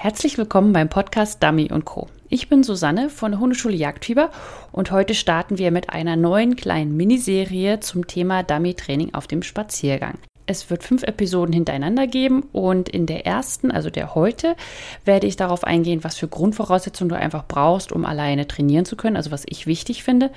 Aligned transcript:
Herzlich 0.00 0.38
willkommen 0.38 0.72
beim 0.72 0.88
Podcast 0.88 1.42
Dummy 1.42 1.68
Co. 1.84 2.06
Ich 2.28 2.48
bin 2.48 2.62
Susanne 2.62 3.10
von 3.10 3.32
der 3.32 3.40
Hundeschule 3.40 3.74
Jagdfieber 3.74 4.30
und 4.70 4.92
heute 4.92 5.12
starten 5.12 5.58
wir 5.58 5.72
mit 5.72 5.90
einer 5.90 6.14
neuen 6.14 6.54
kleinen 6.54 6.96
Miniserie 6.96 7.80
zum 7.80 8.06
Thema 8.06 8.44
Dummy 8.44 8.74
Training 8.74 9.12
auf 9.14 9.26
dem 9.26 9.42
Spaziergang. 9.42 10.16
Es 10.46 10.70
wird 10.70 10.84
fünf 10.84 11.02
Episoden 11.02 11.52
hintereinander 11.52 12.06
geben 12.06 12.44
und 12.52 12.88
in 12.88 13.06
der 13.06 13.26
ersten, 13.26 13.72
also 13.72 13.90
der 13.90 14.14
heute, 14.14 14.54
werde 15.04 15.26
ich 15.26 15.34
darauf 15.34 15.64
eingehen, 15.64 16.04
was 16.04 16.16
für 16.16 16.28
Grundvoraussetzungen 16.28 17.08
du 17.08 17.16
einfach 17.16 17.44
brauchst, 17.48 17.90
um 17.90 18.06
alleine 18.06 18.46
trainieren 18.46 18.84
zu 18.84 18.94
können, 18.94 19.16
also 19.16 19.32
was 19.32 19.42
ich 19.46 19.66
wichtig 19.66 20.04
finde. 20.04 20.30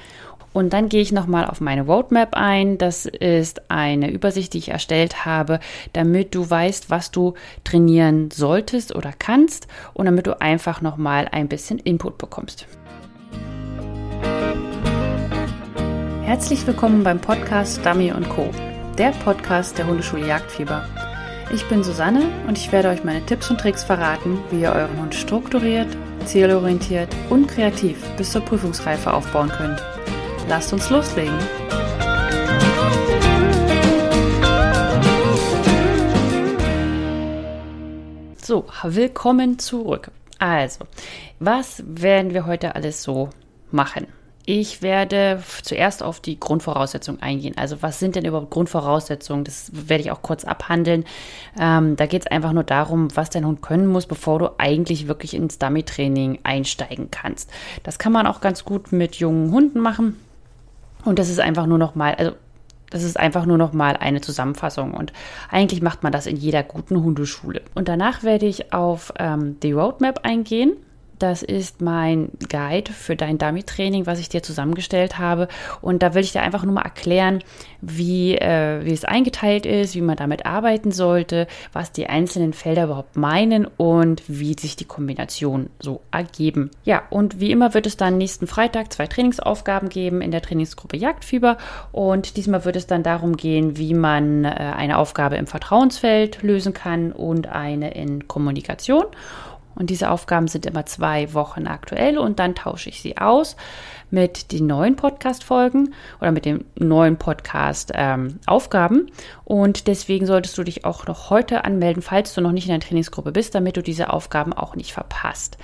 Und 0.53 0.73
dann 0.73 0.89
gehe 0.89 1.01
ich 1.01 1.11
nochmal 1.11 1.45
auf 1.45 1.61
meine 1.61 1.83
Roadmap 1.83 2.35
ein. 2.35 2.77
Das 2.77 3.05
ist 3.05 3.69
eine 3.71 4.11
Übersicht, 4.11 4.53
die 4.53 4.57
ich 4.57 4.69
erstellt 4.69 5.25
habe, 5.25 5.59
damit 5.93 6.35
du 6.35 6.49
weißt, 6.49 6.89
was 6.89 7.11
du 7.11 7.35
trainieren 7.63 8.31
solltest 8.31 8.93
oder 8.93 9.13
kannst 9.17 9.67
und 9.93 10.05
damit 10.05 10.27
du 10.27 10.41
einfach 10.41 10.81
nochmal 10.81 11.27
ein 11.31 11.47
bisschen 11.47 11.79
Input 11.79 12.17
bekommst. 12.17 12.67
Herzlich 16.23 16.65
willkommen 16.67 17.03
beim 17.03 17.19
Podcast 17.19 17.85
Dummy 17.85 18.13
Co., 18.29 18.49
der 18.97 19.11
Podcast 19.23 19.77
der 19.77 19.87
Hundeschule 19.87 20.27
Jagdfieber. 20.27 20.85
Ich 21.53 21.65
bin 21.67 21.83
Susanne 21.83 22.23
und 22.47 22.57
ich 22.57 22.71
werde 22.71 22.89
euch 22.89 23.03
meine 23.03 23.25
Tipps 23.25 23.49
und 23.49 23.59
Tricks 23.59 23.83
verraten, 23.83 24.39
wie 24.49 24.61
ihr 24.61 24.71
euren 24.71 24.97
Hund 25.01 25.15
strukturiert, 25.15 25.87
zielorientiert 26.25 27.09
und 27.29 27.47
kreativ 27.47 27.97
bis 28.15 28.31
zur 28.31 28.41
Prüfungsreife 28.41 29.13
aufbauen 29.13 29.49
könnt. 29.49 29.81
Lasst 30.51 30.73
uns 30.73 30.89
loslegen. 30.89 31.39
So, 38.43 38.65
willkommen 38.83 39.59
zurück. 39.59 40.11
Also, 40.39 40.83
was 41.39 41.81
werden 41.87 42.33
wir 42.33 42.45
heute 42.45 42.75
alles 42.75 43.01
so 43.01 43.29
machen? 43.71 44.07
Ich 44.45 44.81
werde 44.81 45.41
zuerst 45.61 46.03
auf 46.03 46.19
die 46.19 46.37
Grundvoraussetzungen 46.37 47.21
eingehen. 47.21 47.55
Also 47.57 47.81
was 47.81 47.99
sind 47.99 48.17
denn 48.17 48.25
überhaupt 48.25 48.49
Grundvoraussetzungen? 48.49 49.45
Das 49.45 49.71
werde 49.71 50.03
ich 50.03 50.11
auch 50.11 50.21
kurz 50.21 50.43
abhandeln. 50.43 51.05
Ähm, 51.57 51.95
da 51.95 52.07
geht 52.07 52.23
es 52.23 52.27
einfach 52.27 52.51
nur 52.51 52.65
darum, 52.65 53.07
was 53.15 53.29
dein 53.29 53.45
Hund 53.45 53.61
können 53.61 53.87
muss, 53.87 54.05
bevor 54.05 54.39
du 54.39 54.49
eigentlich 54.57 55.07
wirklich 55.07 55.33
ins 55.33 55.59
Dummy-Training 55.59 56.39
einsteigen 56.43 57.09
kannst. 57.09 57.49
Das 57.83 57.99
kann 57.99 58.11
man 58.11 58.27
auch 58.27 58.41
ganz 58.41 58.65
gut 58.65 58.91
mit 58.91 59.15
jungen 59.15 59.53
Hunden 59.53 59.79
machen. 59.79 60.17
Und 61.05 61.19
das 61.19 61.29
ist 61.29 61.39
einfach 61.39 61.65
nur 61.65 61.77
noch 61.77 61.95
mal, 61.95 62.15
also 62.15 62.31
das 62.89 63.03
ist 63.03 63.17
einfach 63.17 63.45
nur 63.45 63.57
noch 63.57 63.73
mal 63.73 63.95
eine 63.97 64.21
Zusammenfassung 64.21 64.93
und 64.93 65.13
eigentlich 65.49 65.81
macht 65.81 66.03
man 66.03 66.11
das 66.11 66.27
in 66.27 66.35
jeder 66.35 66.61
guten 66.61 67.01
Hundeschule. 67.01 67.61
Und 67.73 67.87
danach 67.87 68.23
werde 68.23 68.45
ich 68.45 68.73
auf 68.73 69.13
ähm, 69.17 69.59
die 69.61 69.71
Roadmap 69.71 70.25
eingehen 70.25 70.73
das 71.21 71.43
ist 71.43 71.81
mein 71.81 72.29
Guide 72.49 72.91
für 72.91 73.15
dein 73.15 73.37
Dummy-Training, 73.37 74.05
was 74.05 74.19
ich 74.19 74.29
dir 74.29 74.43
zusammengestellt 74.43 75.19
habe. 75.19 75.47
Und 75.81 76.03
da 76.03 76.13
will 76.13 76.23
ich 76.23 76.31
dir 76.31 76.41
einfach 76.41 76.63
nur 76.63 76.73
mal 76.73 76.81
erklären, 76.81 77.43
wie, 77.81 78.35
äh, 78.35 78.83
wie 78.85 78.93
es 78.93 79.05
eingeteilt 79.05 79.65
ist, 79.65 79.95
wie 79.95 80.01
man 80.01 80.15
damit 80.15 80.45
arbeiten 80.45 80.91
sollte, 80.91 81.47
was 81.73 81.91
die 81.91 82.07
einzelnen 82.07 82.53
Felder 82.53 82.85
überhaupt 82.85 83.15
meinen 83.17 83.65
und 83.65 84.23
wie 84.27 84.53
sich 84.57 84.75
die 84.75 84.85
Kombinationen 84.85 85.69
so 85.79 86.01
ergeben. 86.11 86.71
Ja, 86.83 87.03
und 87.09 87.39
wie 87.39 87.51
immer 87.51 87.73
wird 87.73 87.87
es 87.87 87.97
dann 87.97 88.17
nächsten 88.17 88.47
Freitag 88.47 88.93
zwei 88.93 89.07
Trainingsaufgaben 89.07 89.89
geben 89.89 90.21
in 90.21 90.31
der 90.31 90.41
Trainingsgruppe 90.41 90.97
Jagdfieber. 90.97 91.57
Und 91.91 92.37
diesmal 92.37 92.65
wird 92.65 92.75
es 92.75 92.87
dann 92.87 93.03
darum 93.03 93.37
gehen, 93.37 93.77
wie 93.77 93.93
man 93.93 94.45
äh, 94.45 94.49
eine 94.49 94.97
Aufgabe 94.97 95.35
im 95.35 95.47
Vertrauensfeld 95.47 96.41
lösen 96.43 96.73
kann 96.73 97.11
und 97.11 97.47
eine 97.47 97.93
in 97.93 98.27
Kommunikation. 98.27 99.05
Und 99.75 99.89
diese 99.89 100.09
Aufgaben 100.09 100.47
sind 100.47 100.65
immer 100.65 100.85
zwei 100.85 101.33
Wochen 101.33 101.67
aktuell 101.67 102.17
und 102.17 102.39
dann 102.39 102.55
tausche 102.55 102.89
ich 102.89 103.01
sie 103.01 103.17
aus 103.17 103.57
mit 104.09 104.51
den 104.51 104.67
neuen 104.67 104.95
Podcast-Folgen 104.95 105.93
oder 106.19 106.31
mit 106.31 106.45
den 106.45 106.65
neuen 106.75 107.17
Podcast-Aufgaben. 107.17 108.97
Ähm, 108.97 109.07
und 109.45 109.87
deswegen 109.87 110.25
solltest 110.25 110.57
du 110.57 110.63
dich 110.63 110.85
auch 110.85 111.07
noch 111.07 111.29
heute 111.29 111.65
anmelden, 111.65 112.01
falls 112.01 112.33
du 112.33 112.41
noch 112.41 112.51
nicht 112.51 112.67
in 112.67 112.71
der 112.71 112.81
Trainingsgruppe 112.81 113.31
bist, 113.31 113.55
damit 113.55 113.77
du 113.77 113.81
diese 113.81 114.11
Aufgaben 114.11 114.53
auch 114.53 114.75
nicht 114.75 114.91
verpasst. 114.91 115.57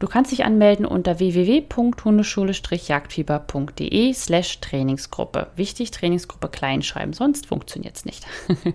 Du 0.00 0.08
kannst 0.08 0.32
dich 0.32 0.44
anmelden 0.44 0.86
unter 0.86 1.20
www.hundeschule-jagdfieber.de 1.20 4.12
slash 4.12 4.60
Trainingsgruppe. 4.60 5.46
Wichtig, 5.54 5.92
Trainingsgruppe 5.92 6.48
klein 6.48 6.82
schreiben, 6.82 7.12
sonst 7.12 7.46
funktioniert 7.46 7.94
es 7.96 8.04
nicht. 8.04 8.26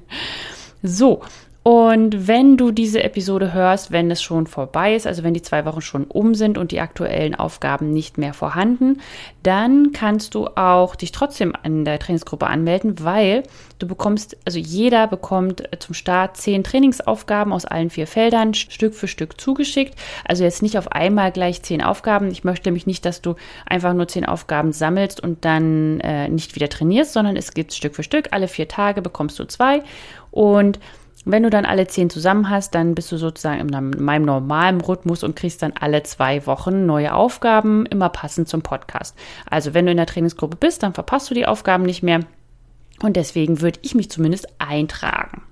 so, 0.82 1.24
und 1.70 2.28
wenn 2.28 2.58
du 2.58 2.72
diese 2.72 3.04
Episode 3.04 3.54
hörst, 3.54 3.92
wenn 3.92 4.10
es 4.10 4.24
schon 4.24 4.48
vorbei 4.48 4.96
ist, 4.96 5.06
also 5.06 5.22
wenn 5.22 5.36
die 5.36 5.44
zwei 5.44 5.66
Wochen 5.66 5.82
schon 5.82 6.06
um 6.06 6.34
sind 6.34 6.58
und 6.58 6.72
die 6.72 6.80
aktuellen 6.80 7.36
Aufgaben 7.36 7.94
nicht 7.94 8.18
mehr 8.18 8.34
vorhanden, 8.34 9.02
dann 9.44 9.92
kannst 9.92 10.34
du 10.34 10.48
auch 10.48 10.96
dich 10.96 11.12
trotzdem 11.12 11.54
an 11.62 11.86
der 11.86 12.00
Trainingsgruppe 12.00 12.48
anmelden, 12.48 12.96
weil 13.04 13.44
du 13.78 13.86
bekommst, 13.86 14.36
also 14.46 14.58
jeder 14.58 15.06
bekommt 15.06 15.62
zum 15.78 15.94
Start 15.94 16.38
zehn 16.38 16.64
Trainingsaufgaben 16.64 17.54
aus 17.54 17.66
allen 17.66 17.92
vier 17.92 18.08
Feldern 18.08 18.56
Stück 18.56 18.96
für 18.96 19.08
Stück 19.08 19.40
zugeschickt. 19.40 19.94
Also 20.26 20.44
jetzt 20.44 20.64
nicht 20.64 20.76
auf 20.76 20.92
einmal 20.92 21.32
gleich 21.32 21.62
zehn 21.62 21.84
Aufgaben. 21.84 22.32
Ich 22.32 22.44
möchte 22.44 22.70
nämlich 22.70 22.88
nicht, 22.88 23.06
dass 23.06 23.22
du 23.22 23.36
einfach 23.68 23.94
nur 23.94 24.08
zehn 24.08 24.26
Aufgaben 24.26 24.72
sammelst 24.72 25.22
und 25.22 25.46
dann 25.46 26.00
äh, 26.00 26.30
nicht 26.30 26.56
wieder 26.56 26.68
trainierst, 26.68 27.14
sondern 27.14 27.36
es 27.36 27.54
geht 27.54 27.76
Stück 27.76 27.94
für 27.94 28.02
Stück. 28.02 28.30
Alle 28.32 28.48
vier 28.48 28.68
Tage 28.68 29.04
bekommst 29.04 29.38
du 29.38 29.46
zwei 29.46 29.84
und 30.32 30.80
wenn 31.32 31.44
du 31.44 31.50
dann 31.50 31.66
alle 31.66 31.88
zehn 31.88 32.10
zusammen 32.10 32.50
hast, 32.50 32.76
dann 32.76 32.96
bist 32.96 33.12
du 33.12 33.18
sozusagen 33.18 33.60
in 33.60 34.04
meinem 34.04 34.24
normalen 34.24 34.82
Rhythmus 34.82 35.24
und 35.24 35.36
kriegst 35.36 35.62
dann 35.62 35.74
alle 35.80 36.04
zwei 36.04 36.46
Wochen 36.46 36.86
neue 36.86 37.14
Aufgaben, 37.14 37.86
immer 37.86 38.10
passend 38.10 38.48
zum 38.48 38.62
Podcast. 38.62 39.16
Also 39.50 39.74
wenn 39.74 39.86
du 39.86 39.92
in 39.92 39.98
der 39.98 40.06
Trainingsgruppe 40.06 40.58
bist, 40.58 40.84
dann 40.84 40.94
verpasst 40.94 41.30
du 41.30 41.34
die 41.34 41.46
Aufgaben 41.46 41.84
nicht 41.84 42.04
mehr. 42.04 42.22
Und 43.02 43.16
deswegen 43.16 43.62
würde 43.62 43.80
ich 43.82 43.96
mich 43.96 44.10
zumindest 44.10 44.48
eintragen. 44.60 45.44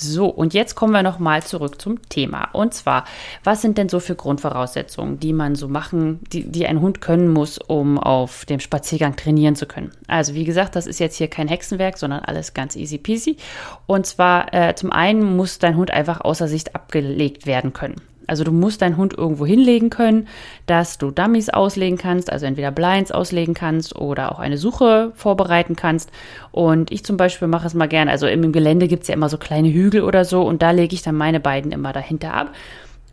So, 0.00 0.26
und 0.26 0.54
jetzt 0.54 0.76
kommen 0.76 0.92
wir 0.92 1.02
nochmal 1.02 1.42
zurück 1.42 1.80
zum 1.80 2.08
Thema. 2.08 2.50
Und 2.52 2.72
zwar, 2.72 3.04
was 3.42 3.62
sind 3.62 3.78
denn 3.78 3.88
so 3.88 3.98
für 3.98 4.14
Grundvoraussetzungen, 4.14 5.18
die 5.18 5.32
man 5.32 5.56
so 5.56 5.66
machen, 5.66 6.20
die, 6.32 6.48
die 6.48 6.68
ein 6.68 6.80
Hund 6.80 7.00
können 7.00 7.28
muss, 7.28 7.58
um 7.58 7.98
auf 7.98 8.44
dem 8.44 8.60
Spaziergang 8.60 9.16
trainieren 9.16 9.56
zu 9.56 9.66
können? 9.66 9.90
Also, 10.06 10.34
wie 10.34 10.44
gesagt, 10.44 10.76
das 10.76 10.86
ist 10.86 11.00
jetzt 11.00 11.16
hier 11.16 11.26
kein 11.26 11.48
Hexenwerk, 11.48 11.98
sondern 11.98 12.20
alles 12.20 12.54
ganz 12.54 12.76
easy 12.76 12.96
peasy. 12.96 13.38
Und 13.86 14.06
zwar, 14.06 14.54
äh, 14.54 14.76
zum 14.76 14.92
einen 14.92 15.36
muss 15.36 15.58
dein 15.58 15.76
Hund 15.76 15.90
einfach 15.90 16.20
außer 16.20 16.46
Sicht 16.46 16.76
abgelegt 16.76 17.46
werden 17.46 17.72
können. 17.72 17.96
Also 18.28 18.44
du 18.44 18.52
musst 18.52 18.82
deinen 18.82 18.96
Hund 18.96 19.16
irgendwo 19.16 19.46
hinlegen 19.46 19.90
können, 19.90 20.28
dass 20.66 20.98
du 20.98 21.10
Dummies 21.10 21.48
auslegen 21.48 21.98
kannst, 21.98 22.30
also 22.30 22.46
entweder 22.46 22.70
Blinds 22.70 23.10
auslegen 23.10 23.54
kannst 23.54 23.96
oder 23.96 24.32
auch 24.32 24.38
eine 24.38 24.58
Suche 24.58 25.12
vorbereiten 25.14 25.76
kannst. 25.76 26.10
Und 26.52 26.92
ich 26.92 27.04
zum 27.04 27.16
Beispiel 27.16 27.48
mache 27.48 27.66
es 27.66 27.74
mal 27.74 27.88
gerne, 27.88 28.10
also 28.10 28.26
im 28.26 28.52
Gelände 28.52 28.88
gibt 28.88 29.02
es 29.02 29.08
ja 29.08 29.14
immer 29.14 29.28
so 29.28 29.38
kleine 29.38 29.72
Hügel 29.72 30.02
oder 30.02 30.24
so 30.24 30.42
und 30.42 30.62
da 30.62 30.70
lege 30.70 30.94
ich 30.94 31.02
dann 31.02 31.16
meine 31.16 31.40
beiden 31.40 31.72
immer 31.72 31.92
dahinter 31.92 32.34
ab 32.34 32.52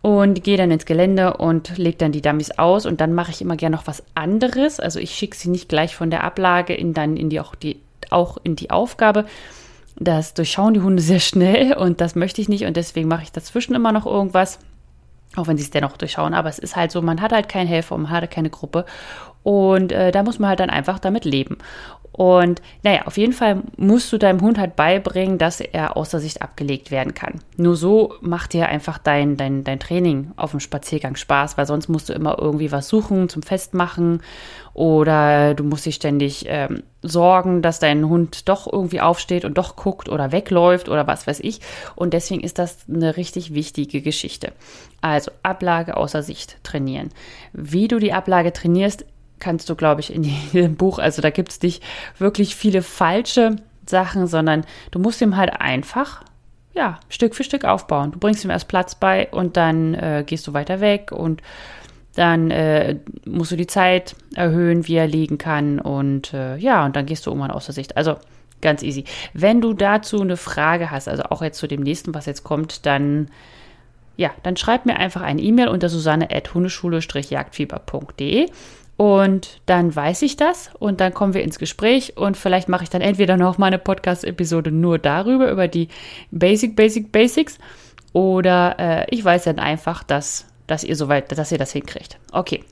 und 0.05 0.43
gehe 0.43 0.55
dann 0.57 0.69
ins 0.69 0.85
Gelände 0.85 1.37
und 1.37 1.79
lege 1.79 1.97
dann 1.97 2.11
die 2.11 2.21
Dummies 2.21 2.51
aus 2.59 2.85
und 2.85 3.01
dann 3.01 3.13
mache 3.13 3.31
ich 3.31 3.41
immer 3.41 3.55
gerne 3.55 3.75
noch 3.75 3.87
was 3.87 4.03
anderes. 4.13 4.79
Also 4.79 4.99
ich 4.99 5.15
schicke 5.15 5.35
sie 5.35 5.49
nicht 5.49 5.67
gleich 5.67 5.95
von 5.95 6.11
der 6.11 6.23
Ablage 6.23 6.75
in 6.75 6.93
dann 6.93 7.17
in 7.17 7.31
die 7.31 7.39
auch 7.39 7.55
die 7.55 7.79
auch 8.11 8.37
in 8.43 8.55
die 8.55 8.69
Aufgabe. 8.69 9.25
Das 9.97 10.35
durchschauen 10.35 10.75
die 10.75 10.81
Hunde 10.81 11.01
sehr 11.01 11.19
schnell 11.19 11.73
und 11.73 12.01
das 12.01 12.15
möchte 12.15 12.39
ich 12.39 12.49
nicht 12.49 12.65
und 12.65 12.77
deswegen 12.77 13.07
mache 13.07 13.23
ich 13.23 13.31
dazwischen 13.31 13.73
immer 13.73 13.91
noch 13.91 14.05
irgendwas. 14.05 14.59
Auch 15.35 15.47
wenn 15.47 15.57
sie 15.57 15.63
es 15.63 15.71
dennoch 15.71 15.97
durchschauen. 15.97 16.33
Aber 16.33 16.49
es 16.49 16.59
ist 16.59 16.75
halt 16.75 16.91
so, 16.91 17.01
man 17.01 17.21
hat 17.21 17.31
halt 17.31 17.49
keinen 17.49 17.67
Helfer 17.67 17.97
man 17.97 18.09
hat 18.09 18.31
keine 18.31 18.49
Gruppe. 18.49 18.85
Und 19.43 19.91
äh, 19.91 20.11
da 20.11 20.23
muss 20.23 20.39
man 20.39 20.49
halt 20.49 20.59
dann 20.59 20.69
einfach 20.69 20.99
damit 20.99 21.25
leben. 21.25 21.57
Und 22.17 22.61
naja, 22.81 23.01
auf 23.07 23.17
jeden 23.17 23.33
Fall 23.33 23.61
musst 23.75 24.13
du 24.13 24.17
deinem 24.17 24.39
Hund 24.39 24.57
halt 24.57 24.77
beibringen, 24.77 25.37
dass 25.37 25.59
er 25.59 25.97
außer 25.97 26.21
Sicht 26.21 26.41
abgelegt 26.41 26.89
werden 26.89 27.13
kann. 27.13 27.41
Nur 27.57 27.75
so 27.75 28.13
macht 28.21 28.53
dir 28.53 28.69
einfach 28.69 28.97
dein, 28.97 29.35
dein, 29.35 29.65
dein 29.65 29.81
Training 29.81 30.31
auf 30.37 30.51
dem 30.51 30.61
Spaziergang 30.61 31.17
Spaß, 31.17 31.57
weil 31.57 31.65
sonst 31.65 31.89
musst 31.89 32.07
du 32.07 32.13
immer 32.13 32.37
irgendwie 32.39 32.71
was 32.71 32.87
suchen 32.87 33.27
zum 33.27 33.43
Festmachen 33.43 34.21
oder 34.75 35.53
du 35.53 35.63
musst 35.63 35.85
dich 35.85 35.95
ständig 35.95 36.45
ähm, 36.49 36.83
sorgen, 37.01 37.61
dass 37.61 37.79
dein 37.79 38.09
Hund 38.09 38.49
doch 38.49 38.71
irgendwie 38.71 38.99
aufsteht 38.99 39.45
und 39.45 39.57
doch 39.57 39.77
guckt 39.77 40.09
oder 40.09 40.33
wegläuft 40.33 40.89
oder 40.89 41.07
was 41.07 41.25
weiß 41.25 41.39
ich. 41.39 41.61
Und 41.95 42.13
deswegen 42.13 42.43
ist 42.43 42.59
das 42.59 42.79
eine 42.89 43.15
richtig 43.15 43.53
wichtige 43.53 44.01
Geschichte. 44.01 44.51
Also 44.99 45.31
Ablage 45.43 45.95
außer 45.95 46.21
Sicht 46.23 46.57
trainieren. 46.63 47.11
Wie 47.53 47.87
du 47.87 47.99
die 47.99 48.11
Ablage 48.11 48.51
trainierst, 48.51 49.05
kannst 49.39 49.69
du, 49.69 49.75
glaube 49.75 50.01
ich, 50.01 50.13
in 50.13 50.23
jedem 50.51 50.75
Buch, 50.75 50.99
also 50.99 51.21
da 51.21 51.29
gibt 51.29 51.53
es 51.53 51.61
nicht 51.61 51.81
wirklich 52.17 52.57
viele 52.57 52.81
falsche 52.81 53.55
Sachen, 53.85 54.27
sondern 54.27 54.65
du 54.91 54.99
musst 54.99 55.21
ihm 55.21 55.37
halt 55.37 55.53
einfach, 55.61 56.21
ja, 56.73 56.99
Stück 57.07 57.33
für 57.33 57.45
Stück 57.45 57.63
aufbauen. 57.63 58.11
Du 58.11 58.19
bringst 58.19 58.43
ihm 58.43 58.49
erst 58.49 58.67
Platz 58.67 58.95
bei 58.95 59.29
und 59.31 59.55
dann 59.55 59.93
äh, 59.93 60.25
gehst 60.27 60.45
du 60.47 60.53
weiter 60.53 60.81
weg 60.81 61.13
und 61.13 61.41
dann 62.15 62.51
äh, 62.51 62.97
musst 63.25 63.51
du 63.51 63.55
die 63.55 63.67
Zeit 63.67 64.15
erhöhen, 64.35 64.87
wie 64.87 64.95
er 64.95 65.07
liegen 65.07 65.37
kann 65.37 65.79
und 65.79 66.33
äh, 66.33 66.57
ja, 66.57 66.85
und 66.85 66.95
dann 66.95 67.05
gehst 67.05 67.25
du 67.25 67.31
irgendwann 67.31 67.51
aus 67.51 67.65
der 67.65 67.73
Sicht. 67.73 67.97
Also 67.97 68.15
ganz 68.61 68.83
easy. 68.83 69.03
Wenn 69.33 69.61
du 69.61 69.73
dazu 69.73 70.21
eine 70.21 70.37
Frage 70.37 70.91
hast, 70.91 71.07
also 71.07 71.23
auch 71.23 71.41
jetzt 71.41 71.59
zu 71.59 71.67
dem 71.67 71.81
nächsten, 71.81 72.13
was 72.13 72.25
jetzt 72.25 72.43
kommt, 72.43 72.85
dann 72.85 73.29
ja, 74.17 74.31
dann 74.43 74.55
schreib 74.55 74.85
mir 74.85 74.95
einfach 74.95 75.21
eine 75.21 75.41
E-Mail 75.41 75.67
unter 75.67 75.89
susanne.hundeschule-jagdfieber.de 75.89 78.47
und 78.97 79.59
dann 79.65 79.93
weiß 79.93 80.21
ich 80.21 80.37
das 80.37 80.69
und 80.79 81.01
dann 81.01 81.13
kommen 81.13 81.33
wir 81.33 81.43
ins 81.43 81.59
Gespräch 81.59 82.15
und 82.15 82.37
vielleicht 82.37 82.69
mache 82.69 82.83
ich 82.83 82.89
dann 82.89 83.01
entweder 83.01 83.35
noch 83.35 83.57
mal 83.57 83.67
eine 83.67 83.77
Podcast-Episode 83.77 84.71
nur 84.71 84.99
darüber, 84.99 85.51
über 85.51 85.67
die 85.67 85.89
Basic, 86.31 86.77
Basic, 86.77 87.11
Basics 87.11 87.57
oder 88.13 88.77
äh, 88.79 89.05
ich 89.09 89.25
weiß 89.25 89.43
dann 89.43 89.59
einfach, 89.59 90.03
dass, 90.03 90.47
dass 90.67 90.83
ihr 90.83 90.95
soweit, 90.95 91.31
dass 91.37 91.51
ihr 91.51 91.57
das 91.57 91.71
hinkriegt. 91.71 92.17
Okay. 92.31 92.63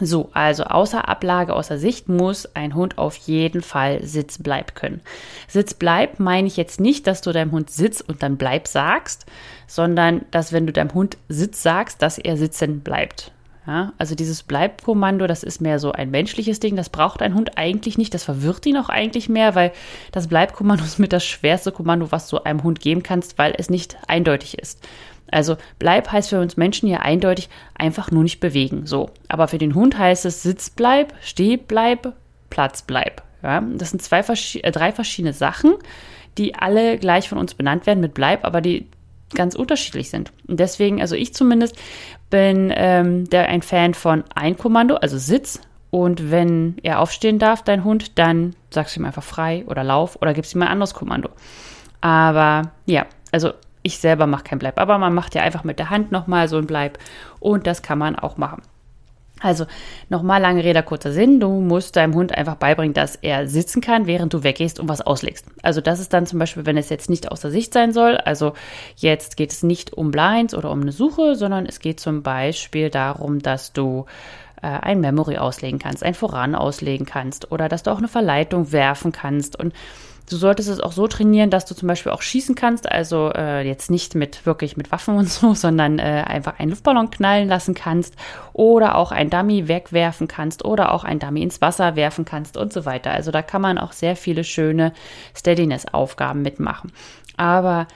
So, 0.00 0.30
also 0.32 0.64
außer 0.64 1.06
Ablage, 1.06 1.54
außer 1.54 1.76
Sicht 1.76 2.08
muss 2.08 2.48
ein 2.56 2.74
Hund 2.74 2.96
auf 2.96 3.14
jeden 3.16 3.60
Fall 3.60 4.02
Sitzbleib 4.02 4.74
können. 4.74 5.02
Sitzbleib 5.48 6.18
meine 6.18 6.48
ich 6.48 6.56
jetzt 6.56 6.80
nicht, 6.80 7.06
dass 7.06 7.20
du 7.20 7.30
deinem 7.30 7.52
Hund 7.52 7.70
Sitz 7.70 8.00
und 8.00 8.22
dann 8.22 8.38
Bleib 8.38 8.66
sagst, 8.66 9.26
sondern 9.66 10.24
dass 10.30 10.52
wenn 10.52 10.66
du 10.66 10.72
deinem 10.72 10.94
Hund 10.94 11.18
Sitz 11.28 11.62
sagst, 11.62 12.00
dass 12.00 12.16
er 12.16 12.38
sitzen 12.38 12.80
bleibt. 12.80 13.32
Ja, 13.66 13.92
also 13.96 14.16
dieses 14.16 14.42
Bleibkommando, 14.42 15.28
das 15.28 15.44
ist 15.44 15.60
mehr 15.60 15.78
so 15.78 15.92
ein 15.92 16.10
menschliches 16.10 16.58
Ding, 16.58 16.74
das 16.74 16.88
braucht 16.88 17.22
ein 17.22 17.34
Hund 17.34 17.56
eigentlich 17.58 17.96
nicht, 17.96 18.12
das 18.12 18.24
verwirrt 18.24 18.66
ihn 18.66 18.76
auch 18.76 18.88
eigentlich 18.88 19.28
mehr, 19.28 19.54
weil 19.54 19.70
das 20.10 20.26
Bleibkommando 20.26 20.82
ist 20.84 20.98
mit 20.98 21.12
das 21.12 21.24
schwerste 21.24 21.70
Kommando, 21.70 22.10
was 22.10 22.28
du 22.28 22.38
einem 22.38 22.64
Hund 22.64 22.80
geben 22.80 23.04
kannst, 23.04 23.38
weil 23.38 23.54
es 23.56 23.70
nicht 23.70 23.96
eindeutig 24.08 24.58
ist. 24.58 24.80
Also 25.32 25.56
Bleib 25.78 26.12
heißt 26.12 26.30
für 26.30 26.40
uns 26.40 26.56
Menschen 26.56 26.88
hier 26.88 27.02
eindeutig 27.02 27.48
einfach 27.74 28.10
nur 28.10 28.22
nicht 28.22 28.38
bewegen, 28.38 28.86
so. 28.86 29.10
Aber 29.28 29.48
für 29.48 29.58
den 29.58 29.74
Hund 29.74 29.98
heißt 29.98 30.24
es 30.26 30.42
Sitzbleib, 30.42 31.14
Stehbleib, 31.20 32.12
Platzbleib. 32.50 33.22
Ja, 33.42 33.60
das 33.60 33.90
sind 33.90 34.02
zwei, 34.02 34.20
äh, 34.20 34.70
drei 34.70 34.92
verschiedene 34.92 35.32
Sachen, 35.32 35.74
die 36.38 36.54
alle 36.54 36.98
gleich 36.98 37.28
von 37.28 37.38
uns 37.38 37.54
benannt 37.54 37.86
werden 37.86 38.00
mit 38.00 38.14
Bleib, 38.14 38.44
aber 38.44 38.60
die 38.60 38.86
ganz 39.34 39.54
unterschiedlich 39.54 40.10
sind. 40.10 40.32
Und 40.46 40.60
deswegen, 40.60 41.00
also 41.00 41.16
ich 41.16 41.34
zumindest, 41.34 41.76
bin 42.30 42.72
ähm, 42.74 43.28
der 43.30 43.48
ein 43.48 43.62
Fan 43.62 43.94
von 43.94 44.24
ein 44.34 44.56
Kommando, 44.56 44.96
also 44.96 45.18
Sitz. 45.18 45.60
Und 45.90 46.30
wenn 46.30 46.76
er 46.82 47.00
aufstehen 47.00 47.38
darf, 47.38 47.62
dein 47.62 47.84
Hund, 47.84 48.18
dann 48.18 48.54
sagst 48.70 48.96
du 48.96 49.00
ihm 49.00 49.06
einfach 49.06 49.22
frei 49.22 49.64
oder 49.66 49.84
lauf 49.84 50.16
oder 50.22 50.32
gibst 50.32 50.54
ihm 50.54 50.62
ein 50.62 50.68
anderes 50.68 50.94
Kommando. 50.94 51.28
Aber 52.00 52.72
ja, 52.86 53.06
also 53.30 53.52
ich 53.82 53.98
selber 53.98 54.26
mache 54.26 54.44
kein 54.44 54.58
Bleib, 54.58 54.78
aber 54.78 54.98
man 54.98 55.14
macht 55.14 55.34
ja 55.34 55.42
einfach 55.42 55.64
mit 55.64 55.78
der 55.78 55.90
Hand 55.90 56.12
nochmal 56.12 56.48
so 56.48 56.56
ein 56.56 56.66
Bleib 56.66 56.98
und 57.40 57.66
das 57.66 57.82
kann 57.82 57.98
man 57.98 58.16
auch 58.16 58.36
machen. 58.36 58.62
Also 59.42 59.66
nochmal 60.08 60.40
lange 60.40 60.62
Rede, 60.62 60.82
kurzer 60.82 61.12
Sinn. 61.12 61.40
Du 61.40 61.60
musst 61.60 61.96
deinem 61.96 62.14
Hund 62.14 62.32
einfach 62.36 62.54
beibringen, 62.54 62.94
dass 62.94 63.16
er 63.16 63.48
sitzen 63.48 63.80
kann, 63.80 64.06
während 64.06 64.32
du 64.32 64.44
weggehst 64.44 64.78
und 64.78 64.88
was 64.88 65.00
auslegst. 65.00 65.46
Also 65.62 65.80
das 65.80 65.98
ist 65.98 66.12
dann 66.12 66.26
zum 66.26 66.38
Beispiel, 66.38 66.64
wenn 66.64 66.76
es 66.76 66.90
jetzt 66.90 67.10
nicht 67.10 67.30
außer 67.30 67.50
Sicht 67.50 67.72
sein 67.72 67.92
soll. 67.92 68.16
Also 68.18 68.52
jetzt 68.96 69.36
geht 69.36 69.50
es 69.50 69.64
nicht 69.64 69.92
um 69.92 70.12
Blinds 70.12 70.54
oder 70.54 70.70
um 70.70 70.82
eine 70.82 70.92
Suche, 70.92 71.34
sondern 71.34 71.66
es 71.66 71.80
geht 71.80 71.98
zum 71.98 72.22
Beispiel 72.22 72.88
darum, 72.88 73.40
dass 73.40 73.72
du 73.72 74.06
äh, 74.62 74.68
ein 74.68 75.00
Memory 75.00 75.38
auslegen 75.38 75.80
kannst, 75.80 76.04
ein 76.04 76.14
Voran 76.14 76.54
auslegen 76.54 77.06
kannst 77.06 77.50
oder 77.50 77.68
dass 77.68 77.82
du 77.82 77.90
auch 77.90 77.98
eine 77.98 78.08
Verleitung 78.08 78.70
werfen 78.70 79.10
kannst 79.10 79.58
und 79.58 79.74
Du 80.32 80.38
solltest 80.38 80.70
es 80.70 80.80
auch 80.80 80.92
so 80.92 81.06
trainieren, 81.06 81.50
dass 81.50 81.66
du 81.66 81.74
zum 81.74 81.88
Beispiel 81.88 82.10
auch 82.10 82.22
schießen 82.22 82.54
kannst, 82.54 82.90
also 82.90 83.30
äh, 83.34 83.66
jetzt 83.66 83.90
nicht 83.90 84.14
mit 84.14 84.46
wirklich 84.46 84.78
mit 84.78 84.90
Waffen 84.90 85.14
und 85.18 85.28
so, 85.28 85.52
sondern 85.54 85.98
äh, 85.98 86.24
einfach 86.26 86.58
einen 86.58 86.70
Luftballon 86.70 87.10
knallen 87.10 87.48
lassen 87.48 87.74
kannst 87.74 88.16
oder 88.54 88.94
auch 88.94 89.12
ein 89.12 89.28
Dummy 89.28 89.68
wegwerfen 89.68 90.28
kannst 90.28 90.64
oder 90.64 90.92
auch 90.92 91.04
ein 91.04 91.18
Dummy 91.18 91.42
ins 91.42 91.60
Wasser 91.60 91.96
werfen 91.96 92.24
kannst 92.24 92.56
und 92.56 92.72
so 92.72 92.86
weiter. 92.86 93.10
Also 93.10 93.30
da 93.30 93.42
kann 93.42 93.60
man 93.60 93.76
auch 93.76 93.92
sehr 93.92 94.16
viele 94.16 94.42
schöne 94.42 94.92
Steadiness-Aufgaben 95.34 96.40
mitmachen. 96.40 96.92
Aber 97.36 97.86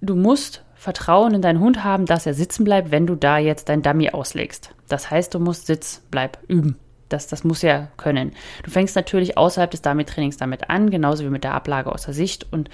du 0.00 0.16
musst 0.16 0.64
Vertrauen 0.74 1.34
in 1.34 1.42
deinen 1.42 1.60
Hund 1.60 1.84
haben, 1.84 2.06
dass 2.06 2.26
er 2.26 2.34
sitzen 2.34 2.64
bleibt, 2.64 2.90
wenn 2.90 3.06
du 3.06 3.14
da 3.14 3.38
jetzt 3.38 3.68
dein 3.68 3.82
Dummy 3.82 4.10
auslegst. 4.10 4.74
Das 4.88 5.10
heißt, 5.10 5.34
du 5.34 5.38
musst 5.38 5.66
Sitzbleib 5.66 6.38
üben. 6.48 6.76
Das, 7.12 7.26
das 7.26 7.44
muss 7.44 7.62
ja 7.62 7.88
können. 7.96 8.32
Du 8.62 8.70
fängst 8.70 8.96
natürlich 8.96 9.36
außerhalb 9.36 9.70
des 9.70 9.82
Dummy-Trainings 9.82 10.36
damit 10.36 10.70
an, 10.70 10.90
genauso 10.90 11.24
wie 11.24 11.30
mit 11.30 11.44
der 11.44 11.54
Ablage 11.54 11.92
außer 11.92 12.12
Sicht. 12.12 12.46
Und 12.50 12.70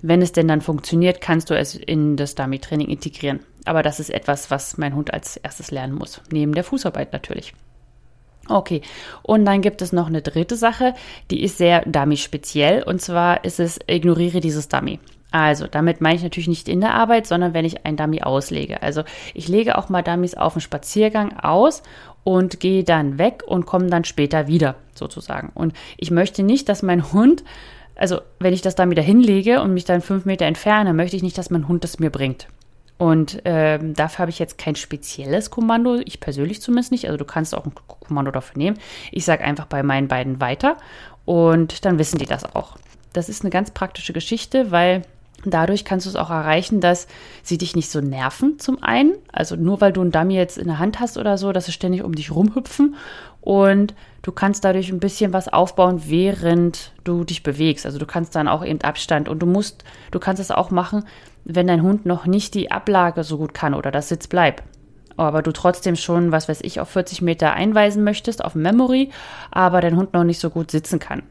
wenn 0.00 0.22
es 0.22 0.32
denn 0.32 0.48
dann 0.48 0.60
funktioniert, 0.60 1.20
kannst 1.20 1.50
du 1.50 1.54
es 1.54 1.74
in 1.74 2.16
das 2.16 2.34
Dummy-Training 2.34 2.88
integrieren. 2.88 3.40
Aber 3.64 3.82
das 3.82 4.00
ist 4.00 4.10
etwas, 4.10 4.50
was 4.50 4.78
mein 4.78 4.96
Hund 4.96 5.14
als 5.14 5.36
erstes 5.36 5.70
lernen 5.70 5.94
muss. 5.94 6.20
Neben 6.30 6.54
der 6.54 6.64
Fußarbeit 6.64 7.12
natürlich. 7.12 7.54
Okay, 8.48 8.82
und 9.22 9.44
dann 9.44 9.62
gibt 9.62 9.82
es 9.82 9.92
noch 9.92 10.08
eine 10.08 10.20
dritte 10.20 10.56
Sache, 10.56 10.94
die 11.30 11.44
ist 11.44 11.58
sehr 11.58 11.82
Dummy-speziell. 11.82 12.82
Und 12.82 13.00
zwar 13.00 13.44
ist 13.44 13.60
es, 13.60 13.78
ignoriere 13.86 14.40
dieses 14.40 14.68
Dummy. 14.68 14.98
Also, 15.30 15.66
damit 15.66 16.02
meine 16.02 16.16
ich 16.16 16.22
natürlich 16.22 16.48
nicht 16.48 16.68
in 16.68 16.82
der 16.82 16.94
Arbeit, 16.94 17.26
sondern 17.26 17.54
wenn 17.54 17.64
ich 17.64 17.86
ein 17.86 17.96
Dummy 17.96 18.22
auslege. 18.22 18.82
Also, 18.82 19.02
ich 19.32 19.48
lege 19.48 19.78
auch 19.78 19.88
mal 19.88 20.02
Dummies 20.02 20.34
auf 20.34 20.52
dem 20.52 20.60
Spaziergang 20.60 21.38
aus 21.38 21.82
und 22.24 22.60
gehe 22.60 22.84
dann 22.84 23.18
weg 23.18 23.42
und 23.46 23.66
komme 23.66 23.86
dann 23.88 24.04
später 24.04 24.46
wieder, 24.46 24.76
sozusagen. 24.94 25.50
Und 25.54 25.74
ich 25.96 26.10
möchte 26.10 26.42
nicht, 26.42 26.68
dass 26.68 26.82
mein 26.82 27.12
Hund, 27.12 27.44
also 27.96 28.20
wenn 28.38 28.54
ich 28.54 28.62
das 28.62 28.74
dann 28.74 28.90
wieder 28.90 29.02
hinlege 29.02 29.60
und 29.60 29.74
mich 29.74 29.84
dann 29.84 30.00
fünf 30.00 30.24
Meter 30.24 30.46
entferne, 30.46 30.94
möchte 30.94 31.16
ich 31.16 31.22
nicht, 31.22 31.38
dass 31.38 31.50
mein 31.50 31.68
Hund 31.68 31.84
das 31.84 31.98
mir 31.98 32.10
bringt. 32.10 32.48
Und 32.98 33.42
ähm, 33.44 33.94
dafür 33.94 34.20
habe 34.20 34.30
ich 34.30 34.38
jetzt 34.38 34.58
kein 34.58 34.76
spezielles 34.76 35.50
Kommando, 35.50 35.96
ich 36.04 36.20
persönlich 36.20 36.62
zumindest 36.62 36.92
nicht. 36.92 37.06
Also 37.06 37.16
du 37.16 37.24
kannst 37.24 37.54
auch 37.54 37.64
ein 37.64 37.72
Kommando 37.88 38.30
dafür 38.30 38.56
nehmen. 38.58 38.78
Ich 39.10 39.24
sage 39.24 39.42
einfach 39.42 39.66
bei 39.66 39.82
meinen 39.82 40.06
beiden 40.06 40.40
weiter 40.40 40.76
und 41.24 41.84
dann 41.84 41.98
wissen 41.98 42.18
die 42.18 42.26
das 42.26 42.44
auch. 42.54 42.76
Das 43.12 43.28
ist 43.28 43.42
eine 43.42 43.50
ganz 43.50 43.72
praktische 43.72 44.12
Geschichte, 44.12 44.70
weil 44.70 45.02
Dadurch 45.44 45.84
kannst 45.84 46.06
du 46.06 46.10
es 46.10 46.16
auch 46.16 46.30
erreichen, 46.30 46.80
dass 46.80 47.08
sie 47.42 47.58
dich 47.58 47.74
nicht 47.74 47.90
so 47.90 48.00
nerven, 48.00 48.58
zum 48.58 48.82
einen. 48.82 49.14
Also 49.32 49.56
nur 49.56 49.80
weil 49.80 49.92
du 49.92 50.00
einen 50.00 50.12
Dummy 50.12 50.34
jetzt 50.34 50.56
in 50.56 50.68
der 50.68 50.78
Hand 50.78 51.00
hast 51.00 51.18
oder 51.18 51.36
so, 51.36 51.52
dass 51.52 51.66
sie 51.66 51.72
ständig 51.72 52.04
um 52.04 52.14
dich 52.14 52.30
rumhüpfen. 52.30 52.94
Und 53.40 53.94
du 54.22 54.30
kannst 54.30 54.64
dadurch 54.64 54.90
ein 54.90 55.00
bisschen 55.00 55.32
was 55.32 55.48
aufbauen, 55.48 56.02
während 56.06 56.92
du 57.02 57.24
dich 57.24 57.42
bewegst. 57.42 57.86
Also 57.86 57.98
du 57.98 58.06
kannst 58.06 58.36
dann 58.36 58.46
auch 58.46 58.64
eben 58.64 58.80
Abstand 58.82 59.28
und 59.28 59.40
du 59.40 59.46
musst, 59.46 59.82
du 60.12 60.20
kannst 60.20 60.40
es 60.40 60.52
auch 60.52 60.70
machen, 60.70 61.04
wenn 61.44 61.66
dein 61.66 61.82
Hund 61.82 62.06
noch 62.06 62.24
nicht 62.24 62.54
die 62.54 62.70
Ablage 62.70 63.24
so 63.24 63.36
gut 63.36 63.52
kann 63.52 63.74
oder 63.74 63.90
das 63.90 64.08
Sitz 64.08 64.28
bleibt. 64.28 64.62
Aber 65.16 65.42
du 65.42 65.52
trotzdem 65.52 65.96
schon, 65.96 66.32
was 66.32 66.48
weiß 66.48 66.60
ich, 66.62 66.80
auf 66.80 66.88
40 66.88 67.20
Meter 67.20 67.52
einweisen 67.52 68.04
möchtest 68.04 68.44
auf 68.44 68.54
Memory, 68.54 69.10
aber 69.50 69.80
dein 69.80 69.96
Hund 69.96 70.14
noch 70.14 70.24
nicht 70.24 70.40
so 70.40 70.50
gut 70.50 70.70
sitzen 70.70 71.00
kann. 71.00 71.22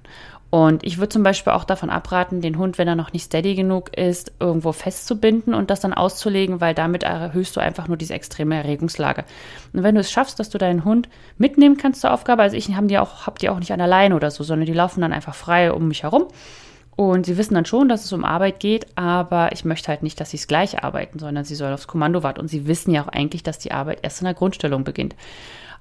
Und 0.51 0.83
ich 0.83 0.97
würde 0.97 1.07
zum 1.07 1.23
Beispiel 1.23 1.53
auch 1.53 1.63
davon 1.63 1.89
abraten, 1.89 2.41
den 2.41 2.57
Hund, 2.57 2.77
wenn 2.77 2.87
er 2.87 2.95
noch 2.95 3.13
nicht 3.13 3.23
steady 3.23 3.55
genug 3.55 3.97
ist, 3.97 4.33
irgendwo 4.41 4.73
festzubinden 4.73 5.53
und 5.53 5.69
das 5.69 5.79
dann 5.79 5.93
auszulegen, 5.93 6.59
weil 6.59 6.75
damit 6.75 7.03
erhöhst 7.03 7.55
du 7.55 7.61
einfach 7.61 7.87
nur 7.87 7.95
diese 7.95 8.13
extreme 8.13 8.55
Erregungslage. 8.55 9.23
Und 9.71 9.83
wenn 9.83 9.95
du 9.95 10.01
es 10.01 10.11
schaffst, 10.11 10.41
dass 10.41 10.49
du 10.49 10.57
deinen 10.57 10.83
Hund 10.83 11.07
mitnehmen 11.37 11.77
kannst 11.77 12.01
zur 12.01 12.11
Aufgabe, 12.11 12.41
also 12.41 12.57
ich 12.57 12.75
habe 12.75 12.87
die 12.87 12.99
auch, 12.99 13.25
hab 13.25 13.39
die 13.39 13.47
auch 13.47 13.59
nicht 13.59 13.71
an 13.71 13.79
der 13.79 13.87
Leine 13.87 14.13
oder 14.13 14.29
so, 14.29 14.43
sondern 14.43 14.65
die 14.65 14.73
laufen 14.73 14.99
dann 14.99 15.13
einfach 15.13 15.35
frei 15.35 15.71
um 15.71 15.87
mich 15.87 16.03
herum. 16.03 16.27
Und 16.97 17.25
sie 17.25 17.37
wissen 17.37 17.53
dann 17.53 17.65
schon, 17.65 17.87
dass 17.87 18.03
es 18.03 18.11
um 18.11 18.25
Arbeit 18.25 18.59
geht, 18.59 18.85
aber 18.97 19.53
ich 19.53 19.63
möchte 19.63 19.87
halt 19.87 20.03
nicht, 20.03 20.19
dass 20.19 20.31
sie 20.31 20.37
es 20.37 20.47
gleich 20.47 20.83
arbeiten, 20.83 21.17
sondern 21.17 21.45
sie 21.45 21.55
soll 21.55 21.71
aufs 21.71 21.87
Kommando 21.87 22.23
warten. 22.23 22.41
Und 22.41 22.49
sie 22.49 22.67
wissen 22.67 22.91
ja 22.91 23.03
auch 23.03 23.07
eigentlich, 23.07 23.43
dass 23.43 23.57
die 23.57 23.71
Arbeit 23.71 23.99
erst 24.01 24.19
in 24.19 24.25
der 24.25 24.33
Grundstellung 24.33 24.83
beginnt. 24.83 25.15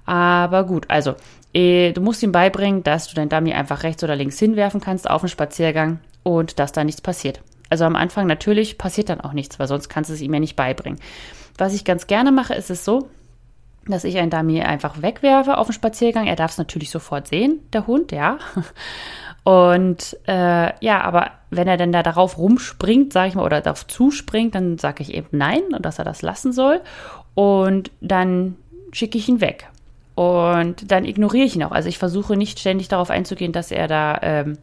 Aber 0.07 0.65
gut, 0.65 0.87
also 0.89 1.15
äh, 1.53 1.93
du 1.93 2.01
musst 2.01 2.23
ihm 2.23 2.33
beibringen, 2.33 2.83
dass 2.83 3.09
du 3.09 3.15
dein 3.15 3.29
Dummy 3.29 3.53
einfach 3.53 3.83
rechts 3.83 4.03
oder 4.05 4.17
links 4.17 4.39
hinwerfen 4.39 4.81
kannst 4.81 5.09
auf 5.09 5.23
den 5.23 5.29
Spaziergang 5.29 6.01
und 6.23 6.59
dass 6.59 6.73
da 6.73 6.85
nichts 6.85 7.01
passiert. 7.01 7.41
Also 7.69 7.85
am 7.85 7.97
Anfang 7.97 8.27
natürlich 8.27 8.79
passiert 8.79 9.09
dann 9.09 9.21
auch 9.21 9.33
nichts, 9.33 9.59
weil 9.59 9.69
sonst 9.69 9.89
kannst 9.89 10.11
du 10.11 10.15
es 10.15 10.21
ihm 10.21 10.35
ja 10.35 10.41
nicht 10.41 10.57
beibringen. 10.57 11.01
Was 11.57 11.75
ich 11.75 11.85
ganz 11.85 12.07
gerne 12.07 12.33
mache, 12.33 12.55
ist 12.55 12.71
es 12.71 12.85
so, 12.85 13.09
dass 13.87 14.05
ich 14.05 14.19
ein 14.19 14.31
Dummy 14.31 14.61
einfach 14.61 15.03
wegwerfe 15.03 15.57
auf 15.57 15.69
dem 15.69 15.73
Spaziergang. 15.73 16.27
Er 16.27 16.37
darf 16.37 16.53
es 16.53 16.59
natürlich 16.59 16.91
sofort 16.91 17.29
sehen, 17.29 17.61
der 17.73 17.87
Hund, 17.87 18.13
ja. 18.13 18.39
Und 19.45 20.19
äh, 20.27 20.73
ja, 20.85 21.01
aber 21.01 21.31
wenn 21.49 21.67
er 21.67 21.79
dann 21.79 21.93
da 21.93 22.03
darauf 22.03 22.37
rumspringt, 22.37 23.13
sage 23.13 23.29
ich 23.31 23.35
mal, 23.35 23.45
oder 23.45 23.61
darauf 23.61 23.87
zuspringt, 23.87 24.55
dann 24.55 24.79
sage 24.79 25.03
ich 25.03 25.15
eben 25.15 25.29
nein 25.33 25.63
und 25.73 25.85
dass 25.87 25.99
er 25.99 26.05
das 26.05 26.21
lassen 26.21 26.53
soll. 26.53 26.83
Und 27.35 27.91
dann 28.01 28.57
schicke 28.93 29.17
ich 29.17 29.29
ihn 29.29 29.41
weg. 29.41 29.69
Und 30.15 30.91
dann 30.91 31.05
ignoriere 31.05 31.47
ich 31.47 31.57
ihn 31.57 31.63
auch. 31.63 31.73
Also 31.73 31.89
ich 31.89 31.99
versuche 31.99 32.37
nicht 32.37 32.59
ständig 32.59 32.89
darauf 32.89 33.11
einzugehen, 33.11 33.53
dass 33.53 33.71
er 33.71 33.89
da 33.89 34.19
ähm, 34.23 34.59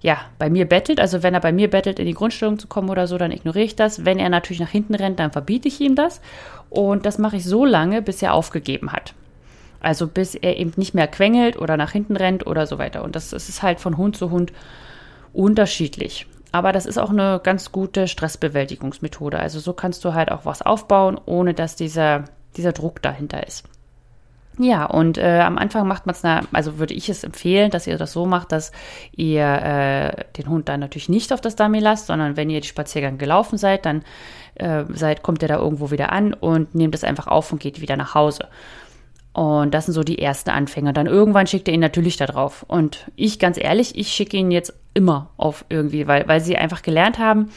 ja 0.00 0.18
bei 0.38 0.50
mir 0.50 0.68
bettelt. 0.68 1.00
Also 1.00 1.22
wenn 1.22 1.34
er 1.34 1.40
bei 1.40 1.52
mir 1.52 1.70
bettelt, 1.70 1.98
in 1.98 2.06
die 2.06 2.14
Grundstellung 2.14 2.58
zu 2.58 2.68
kommen 2.68 2.90
oder 2.90 3.06
so, 3.06 3.18
dann 3.18 3.32
ignoriere 3.32 3.64
ich 3.64 3.76
das. 3.76 4.04
Wenn 4.04 4.18
er 4.18 4.28
natürlich 4.28 4.60
nach 4.60 4.68
hinten 4.68 4.94
rennt, 4.94 5.18
dann 5.18 5.32
verbiete 5.32 5.68
ich 5.68 5.80
ihm 5.80 5.94
das. 5.94 6.20
Und 6.70 7.06
das 7.06 7.18
mache 7.18 7.36
ich 7.36 7.44
so 7.44 7.64
lange, 7.64 8.02
bis 8.02 8.22
er 8.22 8.34
aufgegeben 8.34 8.92
hat. 8.92 9.14
Also 9.80 10.06
bis 10.06 10.34
er 10.34 10.58
eben 10.58 10.72
nicht 10.76 10.94
mehr 10.94 11.08
quengelt 11.08 11.58
oder 11.58 11.76
nach 11.76 11.90
hinten 11.90 12.16
rennt 12.16 12.46
oder 12.46 12.66
so 12.66 12.78
weiter. 12.78 13.02
Und 13.02 13.16
das, 13.16 13.30
das 13.30 13.48
ist 13.48 13.62
halt 13.62 13.80
von 13.80 13.96
Hund 13.96 14.16
zu 14.16 14.30
Hund 14.30 14.52
unterschiedlich. 15.32 16.26
Aber 16.52 16.72
das 16.72 16.86
ist 16.86 16.98
auch 16.98 17.10
eine 17.10 17.40
ganz 17.42 17.72
gute 17.72 18.06
Stressbewältigungsmethode. 18.06 19.38
Also 19.38 19.58
so 19.58 19.72
kannst 19.72 20.04
du 20.04 20.14
halt 20.14 20.30
auch 20.30 20.44
was 20.44 20.62
aufbauen, 20.62 21.18
ohne 21.24 21.54
dass 21.54 21.76
dieser, 21.76 22.24
dieser 22.56 22.72
Druck 22.72 23.02
dahinter 23.02 23.44
ist. 23.46 23.64
Ja, 24.58 24.84
und 24.84 25.16
äh, 25.16 25.40
am 25.40 25.56
Anfang 25.56 25.88
macht 25.88 26.04
man 26.04 26.14
es, 26.14 26.22
also 26.52 26.78
würde 26.78 26.92
ich 26.92 27.08
es 27.08 27.24
empfehlen, 27.24 27.70
dass 27.70 27.86
ihr 27.86 27.96
das 27.96 28.12
so 28.12 28.26
macht, 28.26 28.52
dass 28.52 28.70
ihr 29.16 29.42
äh, 29.42 30.24
den 30.36 30.48
Hund 30.48 30.68
dann 30.68 30.80
natürlich 30.80 31.08
nicht 31.08 31.32
auf 31.32 31.40
das 31.40 31.56
Dummy 31.56 31.78
lasst, 31.78 32.06
sondern 32.06 32.36
wenn 32.36 32.50
ihr 32.50 32.60
die 32.60 32.68
Spaziergang 32.68 33.16
gelaufen 33.16 33.56
seid, 33.56 33.86
dann 33.86 34.02
äh, 34.56 34.84
seid, 34.92 35.22
kommt 35.22 35.40
ihr 35.40 35.48
da 35.48 35.56
irgendwo 35.56 35.90
wieder 35.90 36.12
an 36.12 36.34
und 36.34 36.74
nehmt 36.74 36.94
es 36.94 37.02
einfach 37.02 37.28
auf 37.28 37.50
und 37.50 37.60
geht 37.60 37.80
wieder 37.80 37.96
nach 37.96 38.14
Hause. 38.14 38.48
Und 39.32 39.72
das 39.72 39.86
sind 39.86 39.94
so 39.94 40.02
die 40.02 40.18
ersten 40.18 40.50
Anfänge. 40.50 40.92
Dann 40.92 41.06
irgendwann 41.06 41.46
schickt 41.46 41.66
ihr 41.68 41.74
ihn 41.74 41.80
natürlich 41.80 42.18
da 42.18 42.26
drauf. 42.26 42.66
Und 42.68 43.10
ich, 43.16 43.38
ganz 43.38 43.56
ehrlich, 43.58 43.96
ich 43.96 44.08
schicke 44.08 44.36
ihn 44.36 44.50
jetzt 44.50 44.74
immer 44.92 45.30
auf 45.38 45.64
irgendwie, 45.70 46.06
weil, 46.06 46.28
weil 46.28 46.42
sie 46.42 46.58
einfach 46.58 46.82
gelernt 46.82 47.18
haben, 47.18 47.50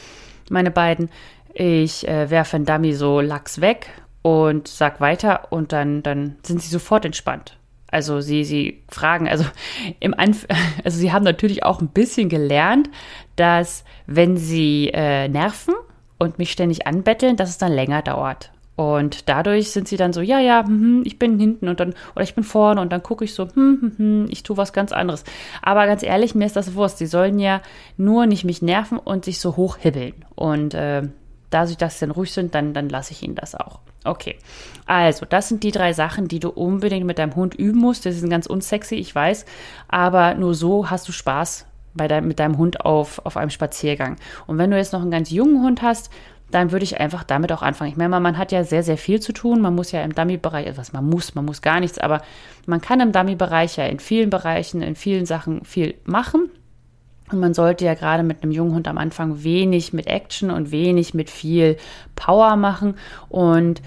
meine 0.48 0.70
beiden, 0.70 1.10
ich 1.52 2.08
äh, 2.08 2.30
werfe 2.30 2.56
ein 2.56 2.64
Dummy 2.64 2.94
so 2.94 3.20
Lachs 3.20 3.60
weg 3.60 3.88
und 4.26 4.66
sag 4.66 5.00
weiter 5.00 5.52
und 5.52 5.72
dann, 5.72 6.02
dann 6.02 6.34
sind 6.42 6.60
sie 6.60 6.68
sofort 6.68 7.04
entspannt. 7.04 7.56
Also 7.92 8.20
sie, 8.20 8.42
sie 8.42 8.82
fragen, 8.88 9.28
also 9.28 9.44
im 10.00 10.14
Anf 10.18 10.48
also 10.84 10.98
sie 10.98 11.12
haben 11.12 11.22
natürlich 11.22 11.62
auch 11.62 11.80
ein 11.80 11.90
bisschen 11.90 12.28
gelernt, 12.28 12.90
dass 13.36 13.84
wenn 14.08 14.36
sie 14.36 14.90
äh, 14.92 15.28
nerven 15.28 15.74
und 16.18 16.40
mich 16.40 16.50
ständig 16.50 16.88
anbetteln, 16.88 17.36
dass 17.36 17.50
es 17.50 17.58
dann 17.58 17.70
länger 17.70 18.02
dauert. 18.02 18.50
Und 18.74 19.28
dadurch 19.28 19.70
sind 19.70 19.86
sie 19.86 19.96
dann 19.96 20.12
so, 20.12 20.20
ja, 20.22 20.40
ja, 20.40 20.64
hm, 20.66 21.02
ich 21.06 21.20
bin 21.20 21.38
hinten 21.38 21.68
und 21.68 21.78
dann, 21.78 21.94
oder 22.16 22.24
ich 22.24 22.34
bin 22.34 22.42
vorne 22.42 22.80
und 22.80 22.90
dann 22.90 23.04
gucke 23.04 23.24
ich 23.24 23.32
so, 23.32 23.44
hm, 23.44 23.78
hm, 23.80 23.92
hm, 23.96 24.26
ich 24.28 24.42
tue 24.42 24.56
was 24.56 24.72
ganz 24.72 24.90
anderes. 24.90 25.22
Aber 25.62 25.86
ganz 25.86 26.02
ehrlich, 26.02 26.34
mir 26.34 26.46
ist 26.46 26.56
das 26.56 26.74
Wurst. 26.74 26.98
Sie 26.98 27.06
sollen 27.06 27.38
ja 27.38 27.62
nur 27.96 28.26
nicht 28.26 28.44
mich 28.44 28.60
nerven 28.60 28.98
und 28.98 29.24
sich 29.24 29.38
so 29.38 29.56
hochhibbeln. 29.56 30.14
Und 30.34 30.74
äh, 30.74 31.02
da 31.50 31.66
sie 31.68 31.76
das 31.76 32.00
dann 32.00 32.10
ruhig 32.10 32.32
sind, 32.32 32.56
dann, 32.56 32.74
dann 32.74 32.88
lasse 32.88 33.12
ich 33.12 33.22
ihnen 33.22 33.36
das 33.36 33.54
auch. 33.54 33.78
Okay, 34.06 34.36
also 34.86 35.26
das 35.26 35.48
sind 35.48 35.62
die 35.62 35.72
drei 35.72 35.92
Sachen, 35.92 36.28
die 36.28 36.40
du 36.40 36.48
unbedingt 36.50 37.06
mit 37.06 37.18
deinem 37.18 37.34
Hund 37.34 37.54
üben 37.54 37.80
musst. 37.80 38.06
Das 38.06 38.14
sind 38.16 38.30
ganz 38.30 38.46
unsexy, 38.46 38.94
ich 38.96 39.14
weiß, 39.14 39.44
aber 39.88 40.34
nur 40.34 40.54
so 40.54 40.90
hast 40.90 41.08
du 41.08 41.12
Spaß 41.12 41.66
bei 41.94 42.08
dein, 42.08 42.26
mit 42.28 42.38
deinem 42.38 42.58
Hund 42.58 42.84
auf, 42.84 43.24
auf 43.24 43.36
einem 43.36 43.50
Spaziergang. 43.50 44.16
Und 44.46 44.58
wenn 44.58 44.70
du 44.70 44.76
jetzt 44.76 44.92
noch 44.92 45.02
einen 45.02 45.10
ganz 45.10 45.30
jungen 45.30 45.62
Hund 45.62 45.82
hast, 45.82 46.10
dann 46.50 46.70
würde 46.70 46.84
ich 46.84 47.00
einfach 47.00 47.24
damit 47.24 47.50
auch 47.50 47.62
anfangen. 47.62 47.90
Ich 47.90 47.96
meine, 47.96 48.20
man 48.20 48.38
hat 48.38 48.52
ja 48.52 48.62
sehr, 48.62 48.82
sehr 48.82 48.98
viel 48.98 49.20
zu 49.20 49.32
tun. 49.32 49.60
Man 49.60 49.74
muss 49.74 49.90
ja 49.90 50.02
im 50.02 50.14
Dummy-Bereich, 50.14 50.76
was 50.76 50.92
man 50.92 51.04
muss, 51.04 51.34
man 51.34 51.44
muss 51.44 51.60
gar 51.60 51.80
nichts, 51.80 51.98
aber 51.98 52.22
man 52.66 52.80
kann 52.80 53.00
im 53.00 53.12
Dummy-Bereich 53.12 53.76
ja 53.76 53.86
in 53.86 53.98
vielen 53.98 54.30
Bereichen, 54.30 54.82
in 54.82 54.94
vielen 54.94 55.26
Sachen 55.26 55.64
viel 55.64 55.94
machen. 56.04 56.50
Und 57.30 57.40
man 57.40 57.54
sollte 57.54 57.84
ja 57.84 57.94
gerade 57.94 58.22
mit 58.22 58.42
einem 58.42 58.52
jungen 58.52 58.74
Hund 58.74 58.88
am 58.88 58.98
Anfang 58.98 59.42
wenig 59.42 59.92
mit 59.92 60.06
Action 60.06 60.50
und 60.50 60.70
wenig 60.70 61.14
mit 61.14 61.30
viel 61.30 61.76
Power 62.14 62.56
machen. 62.56 62.94
Und 63.28 63.82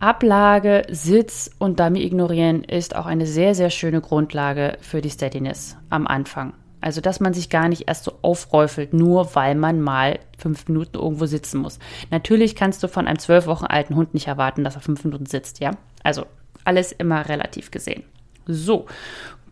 Ablage, 0.00 0.84
Sitz 0.90 1.50
und 1.58 1.80
Dummy 1.80 2.04
ignorieren 2.04 2.62
ist 2.62 2.94
auch 2.94 3.06
eine 3.06 3.26
sehr, 3.26 3.54
sehr 3.56 3.70
schöne 3.70 4.00
Grundlage 4.00 4.78
für 4.80 5.00
die 5.00 5.10
Steadiness 5.10 5.76
am 5.90 6.06
Anfang. 6.06 6.52
Also, 6.80 7.00
dass 7.00 7.18
man 7.18 7.34
sich 7.34 7.50
gar 7.50 7.68
nicht 7.68 7.88
erst 7.88 8.04
so 8.04 8.12
aufräufelt, 8.22 8.92
nur 8.92 9.34
weil 9.34 9.56
man 9.56 9.80
mal 9.80 10.20
fünf 10.38 10.68
Minuten 10.68 10.96
irgendwo 10.96 11.26
sitzen 11.26 11.60
muss. 11.60 11.80
Natürlich 12.12 12.54
kannst 12.54 12.82
du 12.84 12.88
von 12.88 13.08
einem 13.08 13.18
zwölf 13.18 13.46
Wochen 13.48 13.64
alten 13.64 13.96
Hund 13.96 14.14
nicht 14.14 14.28
erwarten, 14.28 14.62
dass 14.62 14.76
er 14.76 14.80
fünf 14.80 15.02
Minuten 15.02 15.26
sitzt, 15.26 15.58
ja? 15.58 15.72
Also, 16.04 16.26
alles 16.64 16.92
immer 16.92 17.28
relativ 17.28 17.72
gesehen. 17.72 18.04
So, 18.46 18.86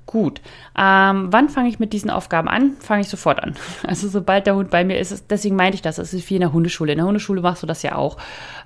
Gut. 0.06 0.40
Ähm, 0.78 1.32
wann 1.32 1.48
fange 1.48 1.68
ich 1.68 1.80
mit 1.80 1.92
diesen 1.92 2.10
Aufgaben 2.10 2.48
an? 2.48 2.76
Fange 2.78 3.00
ich 3.00 3.08
sofort 3.08 3.42
an. 3.42 3.56
Also 3.86 4.08
sobald 4.08 4.46
der 4.46 4.54
Hund 4.54 4.70
bei 4.70 4.84
mir 4.84 4.98
ist, 4.98 5.30
deswegen 5.30 5.56
meinte 5.56 5.74
ich 5.74 5.82
das, 5.82 5.98
es 5.98 6.14
ist 6.14 6.30
wie 6.30 6.36
in 6.36 6.40
der 6.40 6.52
Hundeschule. 6.52 6.92
In 6.92 6.98
der 6.98 7.06
Hundeschule 7.06 7.40
machst 7.40 7.64
du 7.64 7.66
das 7.66 7.82
ja 7.82 7.96
auch. 7.96 8.16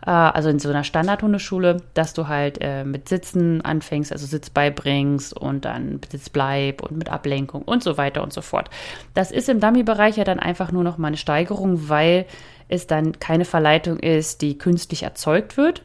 Äh, 0.06 0.10
also 0.10 0.50
in 0.50 0.58
so 0.58 0.68
einer 0.68 0.84
Standard-Hundeschule, 0.84 1.78
dass 1.94 2.12
du 2.12 2.28
halt 2.28 2.58
äh, 2.60 2.84
mit 2.84 3.08
Sitzen 3.08 3.62
anfängst, 3.62 4.12
also 4.12 4.26
Sitz 4.26 4.50
beibringst 4.50 5.34
und 5.34 5.64
dann 5.64 6.00
Sitzbleib 6.10 6.82
und 6.82 6.98
mit 6.98 7.08
Ablenkung 7.08 7.62
und 7.62 7.82
so 7.82 7.96
weiter 7.96 8.22
und 8.22 8.34
so 8.34 8.42
fort. 8.42 8.68
Das 9.14 9.30
ist 9.30 9.48
im 9.48 9.60
Dummy-Bereich 9.60 10.18
ja 10.18 10.24
dann 10.24 10.40
einfach 10.40 10.72
nur 10.72 10.84
noch 10.84 10.98
mal 10.98 11.08
eine 11.08 11.16
Steigerung, 11.16 11.88
weil 11.88 12.26
es 12.68 12.86
dann 12.86 13.18
keine 13.18 13.46
Verleitung 13.46 13.98
ist, 13.98 14.42
die 14.42 14.58
künstlich 14.58 15.04
erzeugt 15.04 15.56
wird. 15.56 15.82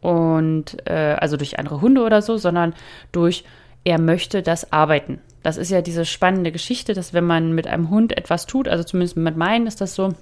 Und 0.00 0.76
äh, 0.88 1.16
also 1.18 1.36
durch 1.36 1.58
andere 1.58 1.80
Hunde 1.80 2.02
oder 2.02 2.22
so, 2.22 2.36
sondern 2.36 2.74
durch 3.10 3.44
er 3.84 4.00
möchte 4.00 4.42
das 4.42 4.72
arbeiten. 4.72 5.20
Das 5.42 5.56
ist 5.56 5.70
ja 5.70 5.82
diese 5.82 6.04
spannende 6.04 6.52
Geschichte, 6.52 6.94
dass 6.94 7.14
wenn 7.14 7.24
man 7.24 7.54
mit 7.54 7.66
einem 7.66 7.90
Hund 7.90 8.16
etwas 8.16 8.46
tut, 8.46 8.68
also 8.68 8.84
zumindest 8.84 9.16
mit 9.16 9.36
meinen 9.36 9.66
ist 9.66 9.80
das 9.80 9.94
so, 9.94 10.14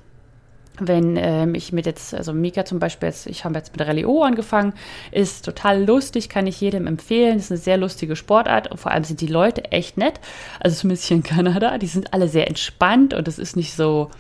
wenn 0.79 1.17
ähm, 1.17 1.55
ich 1.55 1.73
mit 1.73 1.87
jetzt, 1.87 2.15
also 2.15 2.33
Mika 2.33 2.65
zum 2.65 2.79
Beispiel, 2.79 3.09
jetzt, 3.09 3.27
ich 3.27 3.45
habe 3.45 3.55
jetzt 3.55 3.73
mit 3.73 3.87
Rallye 3.87 4.05
O 4.05 4.23
angefangen, 4.23 4.75
ist 5.11 5.45
total 5.45 5.85
lustig, 5.85 6.29
kann 6.29 6.47
ich 6.47 6.61
jedem 6.61 6.87
empfehlen. 6.87 7.39
Ist 7.39 7.51
eine 7.51 7.59
sehr 7.59 7.77
lustige 7.77 8.17
Sportart 8.17 8.71
und 8.71 8.79
vor 8.79 8.93
allem 8.93 9.05
sind 9.05 9.21
die 9.21 9.27
Leute 9.27 9.73
echt 9.73 9.97
nett. 9.97 10.21
Also 10.61 10.77
zumindest 10.77 11.09
hier 11.09 11.17
in 11.17 11.23
Kanada, 11.23 11.79
die 11.79 11.87
sind 11.87 12.13
alle 12.13 12.29
sehr 12.29 12.47
entspannt 12.47 13.15
und 13.15 13.27
es 13.29 13.39
ist 13.39 13.57
nicht 13.57 13.75
so, 13.75 14.11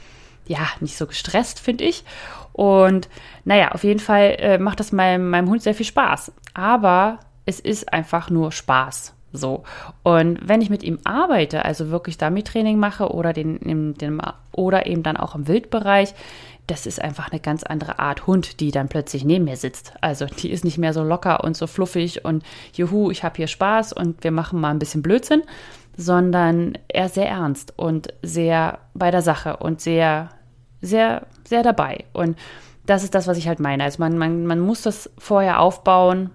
ja, 0.47 0.67
nicht 0.81 0.97
so 0.97 1.07
gestresst, 1.07 1.61
finde 1.61 1.85
ich. 1.85 2.05
Und 2.53 3.09
naja, 3.45 3.73
auf 3.73 3.85
jeden 3.85 4.01
Fall 4.01 4.37
äh, 4.39 4.59
macht 4.59 4.81
das 4.81 4.93
meinem, 4.93 5.29
meinem 5.29 5.51
Hund 5.51 5.63
sehr 5.63 5.75
viel 5.75 5.87
Spaß. 5.87 6.33
Aber 6.55 7.21
es 7.45 7.61
ist 7.61 7.93
einfach 7.93 8.31
nur 8.31 8.51
Spaß. 8.51 9.16
So. 9.37 9.65
Und 10.03 10.39
wenn 10.47 10.61
ich 10.61 10.71
mit 10.71 10.83
ihm 10.83 10.99
arbeite, 11.05 11.65
also 11.65 11.91
wirklich 11.91 12.19
Dummy-Training 12.19 12.79
mache 12.79 13.11
oder, 13.11 13.33
den, 13.33 13.57
in, 13.59 13.95
den, 13.95 14.21
oder 14.53 14.87
eben 14.87 15.03
dann 15.03 15.17
auch 15.17 15.35
im 15.35 15.49
Wildbereich, 15.49 16.15
das 16.67 16.87
ist 16.87 17.01
einfach 17.01 17.31
eine 17.31 17.41
ganz 17.41 17.63
andere 17.63 17.99
Art 17.99 18.27
Hund, 18.27 18.61
die 18.61 18.71
dann 18.71 18.89
plötzlich 18.89 19.25
neben 19.25 19.45
mir 19.45 19.57
sitzt. 19.57 19.93
Also 20.01 20.27
die 20.27 20.51
ist 20.51 20.65
nicht 20.65 20.79
mehr 20.79 20.93
so 20.93 21.05
locker 21.05 21.45
und 21.45 21.57
so 21.57 21.67
fluffig 21.67 22.25
und 22.25 22.43
juhu, 22.73 23.11
ich 23.11 23.23
habe 23.23 23.37
hier 23.37 23.47
Spaß 23.47 23.93
und 23.93 24.25
wir 24.25 24.33
machen 24.33 24.61
mal 24.61 24.71
ein 24.71 24.79
bisschen 24.79 25.03
Blödsinn, 25.03 25.43
sondern 25.97 26.77
er 26.89 27.09
sehr 27.09 27.29
ernst 27.29 27.73
und 27.77 28.09
sehr 28.23 28.81
bei 28.95 29.11
der 29.11 29.23
Sache 29.23 29.59
und 29.59 29.81
sehr, 29.81 30.31
sehr, 30.81 31.27
sehr 31.45 31.63
dabei. 31.63 32.05
Und 32.13 32.37
das 32.85 33.05
ist 33.05 33.15
das, 33.15 33.27
was 33.27 33.39
ich 33.39 33.49
halt 33.49 33.61
meine. 33.61 33.85
Also 33.85 34.01
man, 34.01 34.19
man, 34.19 34.47
man 34.47 34.61
muss 34.61 34.83
das 34.83 35.11
vorher 35.19 35.61
aufbauen, 35.61 36.31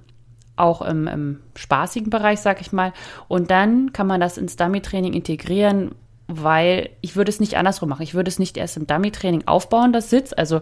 auch 0.56 0.82
im, 0.82 1.08
im 1.08 1.40
spaßigen 1.56 2.10
Bereich, 2.10 2.40
sag 2.40 2.62
ich 2.62 2.72
mal. 2.72 2.94
Und 3.28 3.52
dann 3.52 3.94
kann 3.94 4.08
man 4.08 4.22
das 4.22 4.38
ins 4.38 4.56
Dummy-Training 4.56 5.14
integrieren, 5.14 5.96
weil 6.28 6.90
ich 7.02 7.16
würde 7.16 7.30
es 7.30 7.40
nicht 7.40 7.56
andersrum 7.56 7.90
machen. 7.90 8.04
Ich 8.04 8.14
würde 8.14 8.30
es 8.30 8.40
nicht 8.40 8.58
erst 8.58 8.78
im 8.78 8.88
Dummy-Training 8.88 9.48
aufbauen, 9.48 9.94
das 9.94 10.10
Sitz, 10.10 10.34
also 10.36 10.62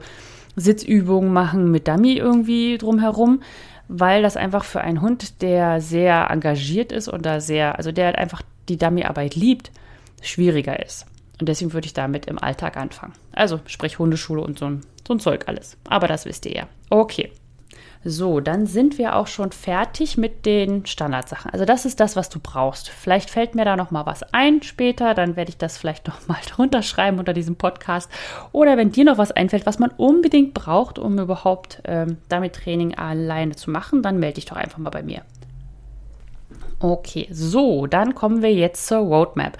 Sitzübungen 0.55 1.31
machen 1.31 1.72
mit 1.72 1.88
Dummy 1.88 2.13
irgendwie 2.13 2.77
drumherum, 2.77 3.41
weil 3.88 4.22
das 4.22 4.38
einfach 4.38 4.63
für 4.63 4.81
einen 4.81 5.01
Hund, 5.01 5.41
der 5.41 5.81
sehr 5.81 6.29
engagiert 6.29 6.91
ist 6.91 7.08
und 7.08 7.25
da 7.25 7.39
sehr, 7.39 7.77
also 7.77 7.91
der 7.91 8.08
halt 8.08 8.17
einfach 8.17 8.41
die 8.67 8.77
Dummy-Arbeit 8.77 9.36
liebt, 9.36 9.72
schwieriger 10.22 10.84
ist. 10.84 11.05
Und 11.39 11.48
deswegen 11.48 11.74
würde 11.74 11.88
ich 11.88 11.93
damit 11.93 12.25
im 12.25 12.38
Alltag 12.38 12.77
anfangen. 12.77 13.13
Also 13.31 13.60
sprich 13.65 13.98
Hundeschule 13.98 14.41
und 14.41 14.60
so 14.60 14.65
ein, 14.65 14.81
so 15.08 15.13
ein 15.13 15.19
Zeug 15.19 15.48
alles. 15.48 15.77
Aber 15.88 16.08
das 16.08 16.25
wisst 16.25 16.46
ihr 16.46 16.53
ja. 16.53 16.67
Okay. 16.89 17.31
So, 18.03 18.39
dann 18.39 18.65
sind 18.65 18.98
wir 18.98 19.18
auch 19.18 19.27
schon 19.27 19.51
fertig 19.51 20.18
mit 20.18 20.46
den 20.46 20.86
Standardsachen. 20.86 21.51
Also 21.51 21.65
das 21.65 21.84
ist 21.86 22.00
das, 22.00 22.15
was 22.15 22.29
du 22.29 22.39
brauchst. 22.39 22.88
Vielleicht 22.89 23.29
fällt 23.29 23.56
mir 23.56 23.65
da 23.65 23.75
noch 23.75 23.91
mal 23.91 24.06
was 24.06 24.24
ein 24.34 24.62
später, 24.62 25.13
dann 25.13 25.36
werde 25.36 25.50
ich 25.50 25.58
das 25.58 25.77
vielleicht 25.77 26.08
noch 26.08 26.25
mal 26.27 26.39
drunter 26.48 26.82
schreiben 26.82 27.20
unter 27.20 27.34
diesem 27.34 27.58
Podcast. 27.58 28.10
Oder 28.53 28.77
wenn 28.77 28.94
dir 28.94 29.03
noch 29.03 29.18
was 29.18 29.32
einfällt, 29.32 29.65
was 29.65 29.79
man 29.79 29.91
unbedingt 29.98 30.53
braucht, 30.53 30.98
um 30.98 31.20
überhaupt 31.20 31.82
ähm, 31.84 32.18
damit 32.29 32.56
Training 32.56 32.96
alleine 32.96 33.56
zu 33.58 33.70
machen, 33.70 34.01
dann 34.01 34.18
melde 34.18 34.36
dich 34.36 34.46
doch 34.46 34.56
einfach 34.56 34.77
mal 34.77 34.91
bei 34.91 35.03
mir. 35.03 35.24
Okay, 36.79 37.27
so, 37.29 37.86
dann 37.86 38.15
kommen 38.15 38.41
wir 38.41 38.53
jetzt 38.53 38.88
zur 38.88 39.00
Roadmap. 39.00 39.58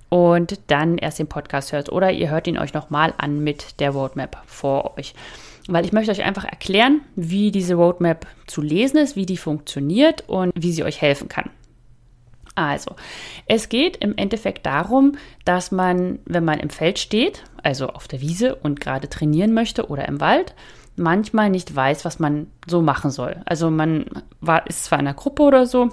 und 0.08 0.60
dann 0.68 0.98
erst 0.98 1.18
den 1.18 1.26
Podcast 1.26 1.72
hört 1.72 1.90
oder 1.90 2.12
ihr 2.12 2.30
hört 2.30 2.46
ihn 2.46 2.58
euch 2.58 2.74
nochmal 2.74 3.12
an 3.18 3.42
mit 3.42 3.80
der 3.80 3.90
Roadmap 3.90 4.40
vor 4.46 4.96
euch 4.98 5.14
weil 5.68 5.84
ich 5.84 5.92
möchte 5.92 6.12
euch 6.12 6.22
einfach 6.22 6.44
erklären, 6.44 7.00
wie 7.14 7.50
diese 7.50 7.74
Roadmap 7.74 8.26
zu 8.46 8.62
lesen 8.62 8.98
ist, 8.98 9.16
wie 9.16 9.26
die 9.26 9.36
funktioniert 9.36 10.24
und 10.28 10.52
wie 10.54 10.72
sie 10.72 10.84
euch 10.84 11.00
helfen 11.00 11.28
kann. 11.28 11.50
Also, 12.54 12.96
es 13.46 13.68
geht 13.68 13.98
im 13.98 14.16
Endeffekt 14.16 14.64
darum, 14.64 15.16
dass 15.44 15.72
man, 15.72 16.20
wenn 16.24 16.44
man 16.44 16.58
im 16.58 16.70
Feld 16.70 16.98
steht, 16.98 17.44
also 17.62 17.88
auf 17.88 18.08
der 18.08 18.22
Wiese 18.22 18.54
und 18.54 18.80
gerade 18.80 19.10
trainieren 19.10 19.52
möchte 19.52 19.88
oder 19.88 20.08
im 20.08 20.20
Wald, 20.20 20.54
manchmal 20.96 21.50
nicht 21.50 21.74
weiß, 21.74 22.04
was 22.06 22.18
man 22.18 22.46
so 22.66 22.80
machen 22.80 23.10
soll. 23.10 23.36
Also 23.44 23.70
man 23.70 24.06
war, 24.40 24.66
ist 24.66 24.84
zwar 24.84 24.98
in 24.98 25.06
einer 25.06 25.14
Gruppe 25.14 25.42
oder 25.42 25.66
so 25.66 25.90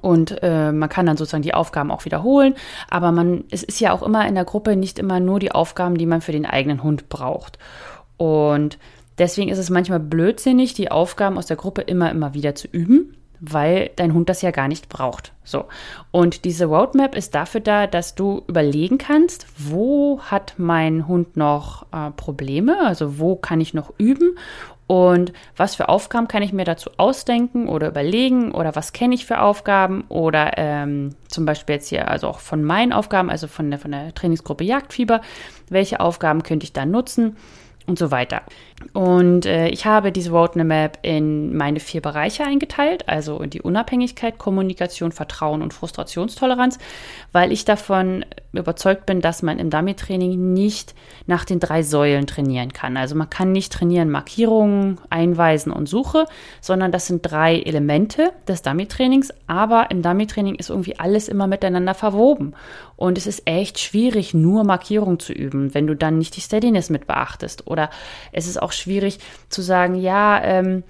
und 0.00 0.38
äh, 0.42 0.72
man 0.72 0.88
kann 0.88 1.06
dann 1.06 1.16
sozusagen 1.16 1.42
die 1.42 1.54
Aufgaben 1.54 1.90
auch 1.90 2.04
wiederholen, 2.04 2.54
aber 2.88 3.10
man, 3.10 3.44
es 3.50 3.62
ist 3.62 3.80
ja 3.80 3.92
auch 3.92 4.02
immer 4.02 4.26
in 4.28 4.34
der 4.34 4.44
Gruppe 4.44 4.76
nicht 4.76 4.98
immer 4.98 5.18
nur 5.18 5.40
die 5.40 5.52
Aufgaben, 5.52 5.98
die 5.98 6.06
man 6.06 6.20
für 6.20 6.32
den 6.32 6.46
eigenen 6.46 6.82
Hund 6.82 7.08
braucht. 7.08 7.58
Und 8.16 8.78
Deswegen 9.18 9.48
ist 9.48 9.58
es 9.58 9.70
manchmal 9.70 10.00
blödsinnig, 10.00 10.74
die 10.74 10.90
Aufgaben 10.90 11.38
aus 11.38 11.46
der 11.46 11.56
Gruppe 11.56 11.80
immer, 11.80 12.10
immer 12.10 12.34
wieder 12.34 12.54
zu 12.54 12.68
üben 12.68 13.16
weil 13.40 13.90
dein 13.96 14.14
Hund 14.14 14.28
das 14.28 14.42
ja 14.42 14.50
gar 14.50 14.68
nicht 14.68 14.88
braucht. 14.88 15.32
So. 15.44 15.66
Und 16.10 16.44
diese 16.44 16.66
Roadmap 16.66 17.14
ist 17.14 17.34
dafür 17.34 17.60
da, 17.60 17.86
dass 17.86 18.14
du 18.14 18.42
überlegen 18.48 18.98
kannst, 18.98 19.46
wo 19.58 20.20
hat 20.20 20.54
mein 20.56 21.06
Hund 21.06 21.36
noch 21.36 21.86
äh, 21.92 22.10
Probleme, 22.12 22.86
also 22.86 23.18
wo 23.18 23.36
kann 23.36 23.60
ich 23.60 23.74
noch 23.74 23.92
üben 23.98 24.38
und 24.86 25.32
was 25.56 25.74
für 25.74 25.88
Aufgaben 25.88 26.28
kann 26.28 26.42
ich 26.42 26.52
mir 26.52 26.64
dazu 26.64 26.90
ausdenken 26.96 27.68
oder 27.68 27.88
überlegen 27.88 28.52
oder 28.52 28.76
was 28.76 28.92
kenne 28.92 29.14
ich 29.14 29.26
für 29.26 29.40
Aufgaben 29.40 30.04
oder 30.08 30.52
ähm, 30.56 31.16
zum 31.28 31.44
Beispiel 31.44 31.74
jetzt 31.74 31.88
hier, 31.88 32.08
also 32.08 32.28
auch 32.28 32.38
von 32.38 32.62
meinen 32.62 32.92
Aufgaben, 32.92 33.28
also 33.28 33.48
von 33.48 33.68
der, 33.68 33.80
von 33.80 33.90
der 33.90 34.14
Trainingsgruppe 34.14 34.64
Jagdfieber, 34.64 35.22
welche 35.68 36.00
Aufgaben 36.00 36.44
könnte 36.44 36.64
ich 36.64 36.72
da 36.72 36.86
nutzen? 36.86 37.36
Und 37.86 37.98
so 37.98 38.10
weiter. 38.10 38.42
Und 38.92 39.46
äh, 39.46 39.68
ich 39.68 39.86
habe 39.86 40.12
diese 40.12 40.30
Roadmap 40.30 40.98
in 41.02 41.56
meine 41.56 41.80
vier 41.80 42.02
Bereiche 42.02 42.44
eingeteilt, 42.44 43.08
also 43.08 43.40
in 43.40 43.50
die 43.50 43.62
Unabhängigkeit, 43.62 44.38
Kommunikation, 44.38 45.12
Vertrauen 45.12 45.62
und 45.62 45.72
Frustrationstoleranz, 45.72 46.78
weil 47.32 47.52
ich 47.52 47.64
davon 47.64 48.24
überzeugt 48.52 49.06
bin, 49.06 49.20
dass 49.20 49.42
man 49.42 49.58
im 49.58 49.70
Dummy-Training 49.70 50.52
nicht 50.52 50.94
nach 51.26 51.44
den 51.44 51.60
drei 51.60 51.82
Säulen 51.82 52.26
trainieren 52.26 52.72
kann. 52.72 52.96
Also 52.96 53.14
man 53.14 53.30
kann 53.30 53.52
nicht 53.52 53.72
trainieren 53.72 54.10
Markierungen, 54.10 54.98
Einweisen 55.10 55.72
und 55.72 55.88
Suche, 55.88 56.26
sondern 56.60 56.92
das 56.92 57.06
sind 57.06 57.22
drei 57.22 57.60
Elemente 57.60 58.32
des 58.46 58.62
Dummy-Trainings, 58.62 59.32
aber 59.46 59.90
im 59.90 60.02
Dummy-Training 60.02 60.54
ist 60.54 60.70
irgendwie 60.70 60.98
alles 60.98 61.28
immer 61.28 61.46
miteinander 61.46 61.94
verwoben. 61.94 62.54
Und 62.96 63.18
es 63.18 63.26
ist 63.26 63.42
echt 63.44 63.78
schwierig, 63.78 64.32
nur 64.32 64.64
Markierungen 64.64 65.18
zu 65.18 65.32
üben, 65.34 65.74
wenn 65.74 65.86
du 65.86 65.94
dann 65.94 66.16
nicht 66.18 66.34
die 66.36 66.40
Steadiness 66.40 66.88
mit 66.88 67.06
beachtest. 67.06 67.66
Oder 67.66 67.90
es 68.32 68.46
ist 68.46 68.60
auch 68.60 68.65
schwierig 68.72 69.18
zu 69.48 69.62
sagen, 69.62 69.94
ja, 69.94 70.42
ähm, 70.42 70.82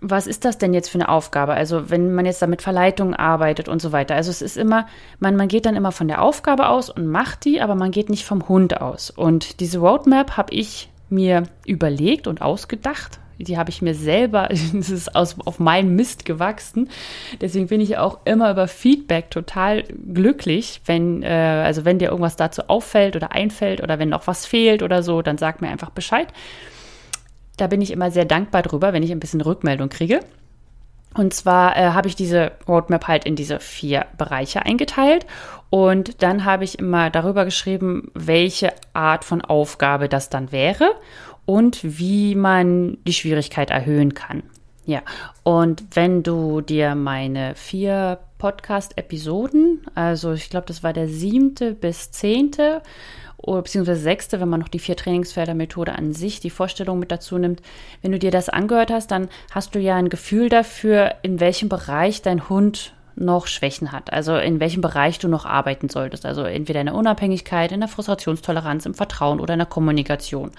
was 0.00 0.26
ist 0.26 0.44
das 0.44 0.58
denn 0.58 0.72
jetzt 0.72 0.88
für 0.88 0.98
eine 0.98 1.08
Aufgabe? 1.08 1.54
Also 1.54 1.90
wenn 1.90 2.14
man 2.14 2.24
jetzt 2.24 2.40
da 2.40 2.46
mit 2.46 2.62
Verleitungen 2.62 3.14
arbeitet 3.14 3.68
und 3.68 3.82
so 3.82 3.92
weiter. 3.92 4.14
Also 4.14 4.30
es 4.30 4.40
ist 4.40 4.56
immer, 4.56 4.86
man, 5.18 5.36
man 5.36 5.48
geht 5.48 5.66
dann 5.66 5.76
immer 5.76 5.92
von 5.92 6.08
der 6.08 6.22
Aufgabe 6.22 6.68
aus 6.68 6.88
und 6.88 7.06
macht 7.06 7.44
die, 7.44 7.60
aber 7.60 7.74
man 7.74 7.90
geht 7.90 8.08
nicht 8.08 8.24
vom 8.24 8.48
Hund 8.48 8.80
aus. 8.80 9.10
Und 9.10 9.60
diese 9.60 9.78
Roadmap 9.78 10.36
habe 10.36 10.54
ich 10.54 10.90
mir 11.10 11.44
überlegt 11.66 12.26
und 12.26 12.40
ausgedacht. 12.40 13.20
Die 13.42 13.58
habe 13.58 13.70
ich 13.70 13.82
mir 13.82 13.94
selber, 13.94 14.48
das 14.50 14.90
ist 14.90 15.14
aus, 15.14 15.36
auf 15.44 15.58
meinem 15.58 15.96
Mist 15.96 16.24
gewachsen. 16.24 16.88
Deswegen 17.40 17.68
bin 17.68 17.80
ich 17.80 17.98
auch 17.98 18.20
immer 18.24 18.50
über 18.50 18.68
Feedback 18.68 19.30
total 19.30 19.84
glücklich, 20.12 20.80
wenn, 20.86 21.22
äh, 21.22 21.62
also 21.64 21.84
wenn 21.84 21.98
dir 21.98 22.10
irgendwas 22.10 22.36
dazu 22.36 22.62
auffällt 22.68 23.16
oder 23.16 23.32
einfällt 23.32 23.82
oder 23.82 23.98
wenn 23.98 24.10
noch 24.10 24.26
was 24.26 24.46
fehlt 24.46 24.82
oder 24.82 25.02
so, 25.02 25.22
dann 25.22 25.38
sag 25.38 25.60
mir 25.60 25.68
einfach 25.68 25.90
Bescheid. 25.90 26.28
Da 27.56 27.66
bin 27.66 27.82
ich 27.82 27.90
immer 27.90 28.10
sehr 28.10 28.24
dankbar 28.24 28.62
drüber, 28.62 28.92
wenn 28.92 29.02
ich 29.02 29.12
ein 29.12 29.20
bisschen 29.20 29.40
Rückmeldung 29.40 29.88
kriege. 29.88 30.20
Und 31.14 31.34
zwar 31.34 31.76
äh, 31.76 31.90
habe 31.90 32.06
ich 32.06 32.14
diese 32.14 32.52
Roadmap 32.68 33.08
halt 33.08 33.24
in 33.24 33.34
diese 33.34 33.58
vier 33.58 34.06
Bereiche 34.16 34.64
eingeteilt 34.64 35.26
und 35.68 36.22
dann 36.22 36.44
habe 36.44 36.62
ich 36.62 36.78
immer 36.78 37.10
darüber 37.10 37.44
geschrieben, 37.44 38.12
welche 38.14 38.72
Art 38.92 39.24
von 39.24 39.40
Aufgabe 39.40 40.08
das 40.08 40.28
dann 40.30 40.52
wäre 40.52 40.92
und 41.50 41.80
wie 41.82 42.36
man 42.36 42.98
die 43.04 43.12
Schwierigkeit 43.12 43.70
erhöhen 43.70 44.14
kann. 44.14 44.44
Ja, 44.86 45.02
und 45.42 45.84
wenn 45.94 46.22
du 46.22 46.60
dir 46.60 46.94
meine 46.94 47.56
vier 47.56 48.20
Podcast-Episoden, 48.38 49.80
also 49.96 50.32
ich 50.32 50.48
glaube, 50.48 50.66
das 50.66 50.84
war 50.84 50.92
der 50.92 51.08
siebte 51.08 51.74
bis 51.74 52.12
zehnte, 52.12 52.82
oder 53.36 53.62
beziehungsweise 53.62 54.00
sechste, 54.00 54.40
wenn 54.40 54.48
man 54.48 54.60
noch 54.60 54.68
die 54.68 54.78
vier 54.78 54.96
Trainingsfelder-Methode 54.96 55.92
an 55.92 56.12
sich, 56.12 56.38
die 56.38 56.50
Vorstellung 56.50 57.00
mit 57.00 57.10
dazu 57.10 57.36
nimmt. 57.36 57.62
Wenn 58.00 58.12
du 58.12 58.18
dir 58.18 58.30
das 58.30 58.48
angehört 58.48 58.92
hast, 58.92 59.10
dann 59.10 59.28
hast 59.50 59.74
du 59.74 59.80
ja 59.80 59.96
ein 59.96 60.08
Gefühl 60.08 60.50
dafür, 60.50 61.14
in 61.22 61.40
welchem 61.40 61.68
Bereich 61.68 62.22
dein 62.22 62.48
Hund 62.48 62.94
noch 63.20 63.46
Schwächen 63.46 63.92
hat, 63.92 64.12
also 64.12 64.36
in 64.36 64.60
welchem 64.60 64.80
Bereich 64.80 65.18
du 65.18 65.28
noch 65.28 65.46
arbeiten 65.46 65.88
solltest, 65.88 66.26
also 66.26 66.42
entweder 66.42 66.80
in 66.80 66.86
der 66.86 66.94
Unabhängigkeit, 66.94 67.72
in 67.72 67.80
der 67.80 67.88
Frustrationstoleranz, 67.88 68.86
im 68.86 68.94
Vertrauen 68.94 69.40
oder 69.40 69.54
in 69.54 69.60
der 69.60 69.66
Kommunikation. 69.66 70.50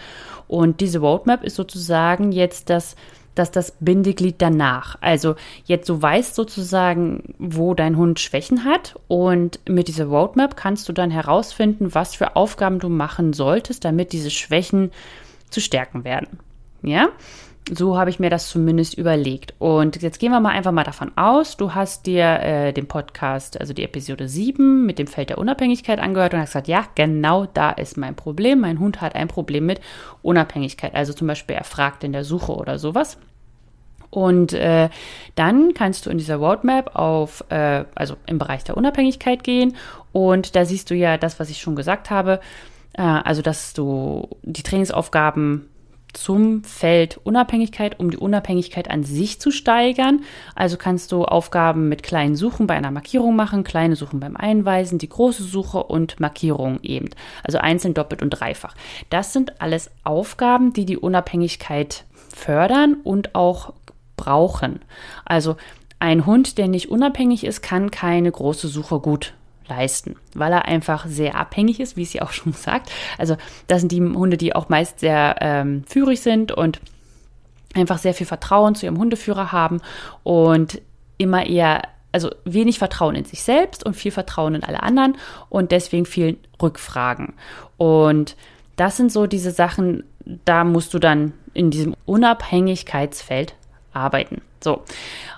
Und 0.48 0.80
diese 0.80 1.00
Roadmap 1.00 1.44
ist 1.44 1.56
sozusagen 1.56 2.32
jetzt 2.32 2.70
das 2.70 2.96
dass 3.36 3.51
das 3.51 3.74
Bindeglied 3.80 4.36
danach. 4.39 4.97
Also 5.02 5.36
jetzt 5.65 5.88
du 5.89 6.02
weißt 6.02 6.36
sozusagen, 6.36 7.34
wo 7.39 7.74
dein 7.74 7.97
Hund 7.97 8.19
Schwächen 8.19 8.65
hat 8.65 9.00
und 9.08 9.60
mit 9.67 9.88
dieser 9.88 10.06
Roadmap 10.06 10.58
kannst 10.58 10.89
du 10.89 10.93
dann 10.93 11.12
herausfinden, 11.12 11.93
was 11.95 12.15
für 12.15 12.36
Aufgaben 12.36 12.80
du 12.80 12.89
machen 12.89 13.34
solltest, 13.34 13.86
damit 13.86 14.12
diese 14.12 14.32
Schwächen 14.32 14.91
zu 15.50 15.62
stärken 15.62 16.04
werden. 16.04 16.39
Ja? 16.82 17.10
So 17.69 17.97
habe 17.97 18.10
ich 18.10 18.19
mir 18.19 18.30
das 18.30 18.50
zumindest 18.50 18.95
überlegt. 18.95 19.54
Und 19.60 20.02
jetzt 20.02 20.19
gehen 20.19 20.32
wir 20.32 20.39
mal 20.39 20.50
einfach 20.50 20.71
mal 20.71 20.84
davon 20.84 21.12
aus, 21.15 21.58
du 21.58 21.74
hast 21.76 22.06
dir 22.08 22.26
äh, 22.41 22.74
den 22.74 22.88
Podcast, 22.88 23.60
also 23.60 23.74
die 23.74 23.84
Episode 23.84 24.28
7 24.28 24.86
mit 24.86 24.97
dem 24.97 25.08
Feld 25.08 25.30
der 25.30 25.38
Unabhängigkeit 25.38 26.00
angehört 26.00 26.34
und 26.34 26.39
hast 26.39 26.50
gesagt, 26.50 26.67
ja, 26.67 26.86
genau 26.95 27.45
da 27.45 27.69
ist 27.69 27.97
mein 27.97 28.15
Problem. 28.15 28.60
Mein 28.62 28.80
Hund 28.80 29.00
hat 29.00 29.15
ein 29.15 29.28
Problem 29.28 29.67
mit 29.67 29.80
Unabhängigkeit. 30.24 30.95
Also 30.95 31.13
zum 31.13 31.28
Beispiel, 31.28 31.56
er 31.56 31.63
fragt 31.63 32.04
in 32.04 32.13
der 32.13 32.24
Suche 32.24 32.54
oder 32.54 32.80
sowas. 32.80 33.17
Und 34.10 34.52
äh, 34.54 34.89
dann 35.36 35.74
kannst 35.74 36.06
du 36.06 36.10
in 36.10 36.17
dieser 36.17 36.36
Roadmap 36.36 36.95
auf, 36.95 37.45
äh, 37.50 37.86
also 37.95 38.17
im 38.26 38.38
Bereich 38.38 38.63
der 38.65 38.76
Unabhängigkeit 38.76 39.43
gehen. 39.43 39.78
Und 40.12 40.56
da 40.56 40.65
siehst 40.65 40.89
du 40.89 40.95
ja 40.95 41.17
das, 41.17 41.39
was 41.39 41.50
ich 41.50 41.62
schon 41.62 41.78
gesagt 41.78 42.10
habe. 42.10 42.41
Äh, 42.93 43.02
also, 43.04 43.41
dass 43.41 43.74
du 43.74 44.28
die 44.43 44.63
Trainingsaufgaben 44.63 45.70
zum 46.13 46.63
Feld 46.63 47.19
Unabhängigkeit, 47.24 48.00
um 48.00 48.12
die 48.12 48.17
Unabhängigkeit 48.17 48.89
an 48.89 49.04
sich 49.04 49.39
zu 49.39 49.52
steigern. 49.52 50.21
Also 50.56 50.78
kannst 50.78 51.12
du 51.12 51.26
Aufgaben 51.26 51.89
mit 51.89 52.04
kleinen 52.04 52.36
Suchen 52.36 52.67
bei 52.67 52.76
einer 52.76 52.91
Markierung 52.91 53.36
machen, 53.36 53.63
kleine 53.63 53.95
Suchen 53.95 54.19
beim 54.19 54.36
Einweisen, 54.36 54.97
die 54.97 55.10
große 55.10 55.43
Suche 55.43 55.84
und 55.84 56.19
Markierung 56.19 56.80
eben. 56.82 57.10
Also 57.43 57.58
einzeln, 57.58 57.93
doppelt 57.93 58.21
und 58.21 58.30
dreifach. 58.32 58.76
Das 59.10 59.34
sind 59.34 59.62
alles 59.62 59.91
Aufgaben, 60.04 60.74
die 60.74 60.86
die 60.86 60.97
Unabhängigkeit 60.97 62.06
fördern 62.30 62.97
und 63.04 63.36
auch 63.36 63.74
brauchen. 64.17 64.80
Also 65.26 65.58
ein 66.00 66.26
Hund, 66.26 66.58
der 66.58 66.67
nicht 66.67 66.89
unabhängig 66.89 67.43
ist, 67.43 67.62
kann 67.62 67.91
keine 67.91 68.32
große 68.32 68.67
Suche 68.67 69.00
gut 69.00 69.34
leisten, 69.67 70.15
weil 70.34 70.52
er 70.52 70.65
einfach 70.65 71.06
sehr 71.06 71.36
abhängig 71.36 71.80
ist, 71.80 71.97
wie 71.97 72.04
ja 72.04 72.24
auch 72.24 72.32
schon 72.32 72.54
sagt. 72.54 72.91
Also 73.17 73.38
das 73.67 73.82
sind 73.82 73.91
die 73.91 74.02
Hunde, 74.02 74.38
die 74.38 74.56
auch 74.56 74.69
meist 74.69 75.00
sehr 75.00 75.36
ähm, 75.41 75.84
führig 75.88 76.21
sind 76.21 76.52
und 76.52 76.80
einfach 77.74 77.97
sehr 77.97 78.13
viel 78.13 78.28
Vertrauen 78.28 78.76
zu 78.76 78.86
ihrem 78.86 78.97
Hundeführer 78.97 79.52
haben 79.52 79.82
und 80.24 80.82
immer 81.17 81.45
eher, 81.45 81.84
also 82.12 82.30
wenig 82.43 82.80
Vertrauen 82.80 83.15
in 83.15 83.26
sich 83.26 83.43
selbst 83.43 83.86
und 83.86 83.95
viel 83.95 84.12
Vertrauen 84.12 84.56
in 84.56 84.63
alle 84.63 84.84
anderen 84.84 85.17
und 85.50 85.71
deswegen 85.71 86.06
viel 86.06 86.38
Rückfragen. 86.62 87.34
Und 87.78 88.36
das 88.76 88.97
sind 88.97 89.12
so 89.12 89.28
diese 89.28 89.52
Sachen, 89.52 90.04
da 90.45 90.63
musst 90.63 90.93
du 90.93 91.00
dann 91.00 91.34
in 91.54 91.71
diesem 91.71 91.95
Unabhängigkeitsfeld 92.06 93.56
arbeiten. 93.93 94.41
So. 94.63 94.84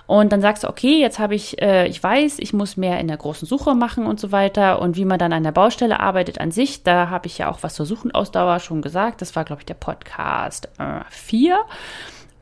Und 0.06 0.32
dann 0.32 0.40
sagst 0.42 0.64
du, 0.64 0.68
okay, 0.68 1.00
jetzt 1.00 1.18
habe 1.18 1.34
ich, 1.34 1.60
äh, 1.62 1.86
ich 1.86 2.02
weiß, 2.02 2.38
ich 2.38 2.52
muss 2.52 2.76
mehr 2.76 3.00
in 3.00 3.08
der 3.08 3.16
großen 3.16 3.48
Suche 3.48 3.74
machen 3.74 4.06
und 4.06 4.20
so 4.20 4.32
weiter. 4.32 4.80
Und 4.80 4.96
wie 4.96 5.06
man 5.06 5.18
dann 5.18 5.32
an 5.32 5.44
der 5.44 5.52
Baustelle 5.52 6.00
arbeitet 6.00 6.40
an 6.40 6.50
sich, 6.50 6.82
da 6.82 7.08
habe 7.08 7.26
ich 7.26 7.38
ja 7.38 7.50
auch 7.50 7.62
was 7.62 7.74
zur 7.74 7.86
Suchenausdauer 7.86 8.60
schon 8.60 8.82
gesagt. 8.82 9.22
Das 9.22 9.34
war, 9.34 9.44
glaube 9.44 9.62
ich, 9.62 9.66
der 9.66 9.74
Podcast 9.74 10.68
4. 11.10 11.54
Äh, 11.54 11.58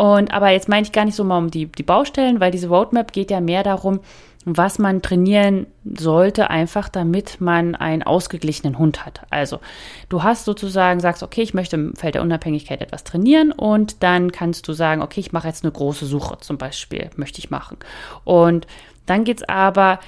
und 0.03 0.35
aber 0.35 0.51
jetzt 0.51 0.68
meine 0.68 0.83
ich 0.85 0.90
gar 0.90 1.05
nicht 1.05 1.14
so 1.14 1.23
mal 1.23 1.38
um 1.38 1.51
die, 1.53 1.66
die 1.66 1.85
Baustellen, 1.85 2.40
weil 2.40 2.51
diese 2.51 2.66
Roadmap 2.66 3.12
geht 3.12 3.31
ja 3.31 3.40
mehr 3.40 3.62
darum, 3.62 4.01
was 4.44 4.78
man 4.78 5.02
trainieren 5.02 5.66
sollte, 5.85 6.50
einfach 6.50 6.88
damit 6.88 7.40
man 7.40 7.74
einen 7.74 8.02
ausgeglichenen 8.02 8.78
Hund 8.78 9.05
hat. 9.05 9.22
Also 9.31 9.61
du 10.09 10.22
hast 10.22 10.44
sozusagen, 10.44 11.00
sagst, 11.00 11.22
okay, 11.22 11.42
ich 11.42 11.55
möchte 11.55 11.76
im 11.76 11.94
Feld 11.94 12.14
der 12.14 12.22
Unabhängigkeit 12.22 12.81
etwas 12.81 13.05
trainieren 13.05 13.52
und 13.52 14.02
dann 14.02 14.33
kannst 14.33 14.66
du 14.68 14.72
sagen, 14.72 15.02
okay, 15.02 15.20
ich 15.20 15.33
mache 15.33 15.48
jetzt 15.48 15.64
eine 15.64 15.72
große 15.72 16.07
Suche 16.07 16.38
zum 16.40 16.59
Beispiel, 16.59 17.11
möchte 17.16 17.38
ich 17.38 17.50
machen. 17.50 17.76
Und 18.24 18.66
dann 19.07 19.24
geht 19.24 19.38
es 19.38 19.48
aber 19.48 19.98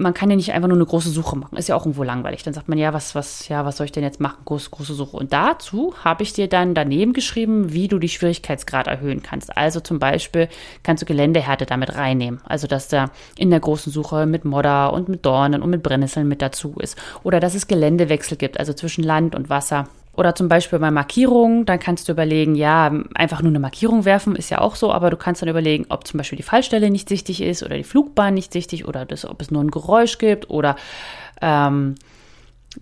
man 0.00 0.14
kann 0.14 0.30
ja 0.30 0.36
nicht 0.36 0.52
einfach 0.52 0.68
nur 0.68 0.76
eine 0.76 0.86
große 0.86 1.10
Suche 1.10 1.36
machen. 1.36 1.56
Ist 1.56 1.68
ja 1.68 1.76
auch 1.76 1.84
irgendwo 1.84 2.02
langweilig. 2.02 2.42
Dann 2.42 2.54
sagt 2.54 2.68
man, 2.68 2.78
ja, 2.78 2.92
was, 2.92 3.14
was, 3.14 3.48
ja, 3.48 3.64
was 3.64 3.76
soll 3.76 3.84
ich 3.84 3.92
denn 3.92 4.02
jetzt 4.02 4.20
machen? 4.20 4.38
Groß, 4.44 4.70
große 4.70 4.94
Suche. 4.94 5.16
Und 5.16 5.32
dazu 5.32 5.94
habe 6.02 6.22
ich 6.22 6.32
dir 6.32 6.48
dann 6.48 6.74
daneben 6.74 7.12
geschrieben, 7.12 7.72
wie 7.72 7.86
du 7.86 7.98
die 7.98 8.08
Schwierigkeitsgrad 8.08 8.86
erhöhen 8.86 9.22
kannst. 9.22 9.56
Also 9.56 9.80
zum 9.80 9.98
Beispiel 9.98 10.48
kannst 10.82 11.02
du 11.02 11.06
Geländehärte 11.06 11.66
damit 11.66 11.94
reinnehmen. 11.94 12.40
Also, 12.44 12.66
dass 12.66 12.88
da 12.88 13.10
in 13.36 13.50
der 13.50 13.60
großen 13.60 13.92
Suche 13.92 14.26
mit 14.26 14.44
Modder 14.44 14.92
und 14.92 15.08
mit 15.08 15.24
Dornen 15.26 15.62
und 15.62 15.70
mit 15.70 15.82
Brennnesseln 15.82 16.26
mit 16.26 16.40
dazu 16.40 16.74
ist. 16.78 16.96
Oder 17.22 17.38
dass 17.38 17.54
es 17.54 17.66
Geländewechsel 17.66 18.38
gibt, 18.38 18.58
also 18.58 18.72
zwischen 18.72 19.04
Land 19.04 19.34
und 19.34 19.50
Wasser. 19.50 19.86
Oder 20.20 20.34
zum 20.34 20.48
Beispiel 20.48 20.78
bei 20.78 20.90
Markierungen, 20.90 21.64
dann 21.64 21.78
kannst 21.78 22.06
du 22.06 22.12
überlegen, 22.12 22.54
ja, 22.54 22.92
einfach 23.14 23.40
nur 23.40 23.48
eine 23.48 23.58
Markierung 23.58 24.04
werfen 24.04 24.36
ist 24.36 24.50
ja 24.50 24.60
auch 24.60 24.76
so, 24.76 24.92
aber 24.92 25.08
du 25.08 25.16
kannst 25.16 25.40
dann 25.40 25.48
überlegen, 25.48 25.86
ob 25.88 26.06
zum 26.06 26.18
Beispiel 26.18 26.36
die 26.36 26.42
Fallstelle 26.42 26.90
nicht 26.90 27.08
sichtig 27.08 27.40
ist 27.40 27.62
oder 27.62 27.78
die 27.78 27.84
Flugbahn 27.84 28.34
nicht 28.34 28.52
sichtig 28.52 28.86
oder 28.86 29.06
das, 29.06 29.24
ob 29.24 29.40
es 29.40 29.50
nur 29.50 29.64
ein 29.64 29.70
Geräusch 29.70 30.18
gibt 30.18 30.50
oder 30.50 30.76
ähm, 31.40 31.94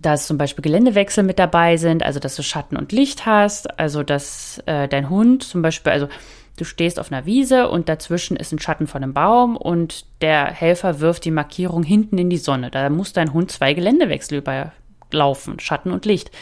dass 0.00 0.26
zum 0.26 0.36
Beispiel 0.36 0.62
Geländewechsel 0.62 1.22
mit 1.22 1.38
dabei 1.38 1.76
sind, 1.76 2.02
also 2.02 2.18
dass 2.18 2.34
du 2.34 2.42
Schatten 2.42 2.76
und 2.76 2.90
Licht 2.90 3.24
hast, 3.24 3.78
also 3.78 4.02
dass 4.02 4.60
äh, 4.66 4.88
dein 4.88 5.08
Hund 5.08 5.44
zum 5.44 5.62
Beispiel, 5.62 5.92
also 5.92 6.08
du 6.56 6.64
stehst 6.64 6.98
auf 6.98 7.12
einer 7.12 7.24
Wiese 7.24 7.68
und 7.68 7.88
dazwischen 7.88 8.36
ist 8.36 8.50
ein 8.50 8.58
Schatten 8.58 8.88
von 8.88 9.04
einem 9.04 9.14
Baum 9.14 9.56
und 9.56 10.06
der 10.22 10.46
Helfer 10.46 10.98
wirft 10.98 11.24
die 11.24 11.30
Markierung 11.30 11.84
hinten 11.84 12.18
in 12.18 12.30
die 12.30 12.36
Sonne. 12.36 12.72
Da 12.72 12.90
muss 12.90 13.12
dein 13.12 13.32
Hund 13.32 13.52
zwei 13.52 13.74
Geländewechsel 13.74 14.38
überlaufen, 14.38 15.60
Schatten 15.60 15.92
und 15.92 16.04
Licht 16.04 16.32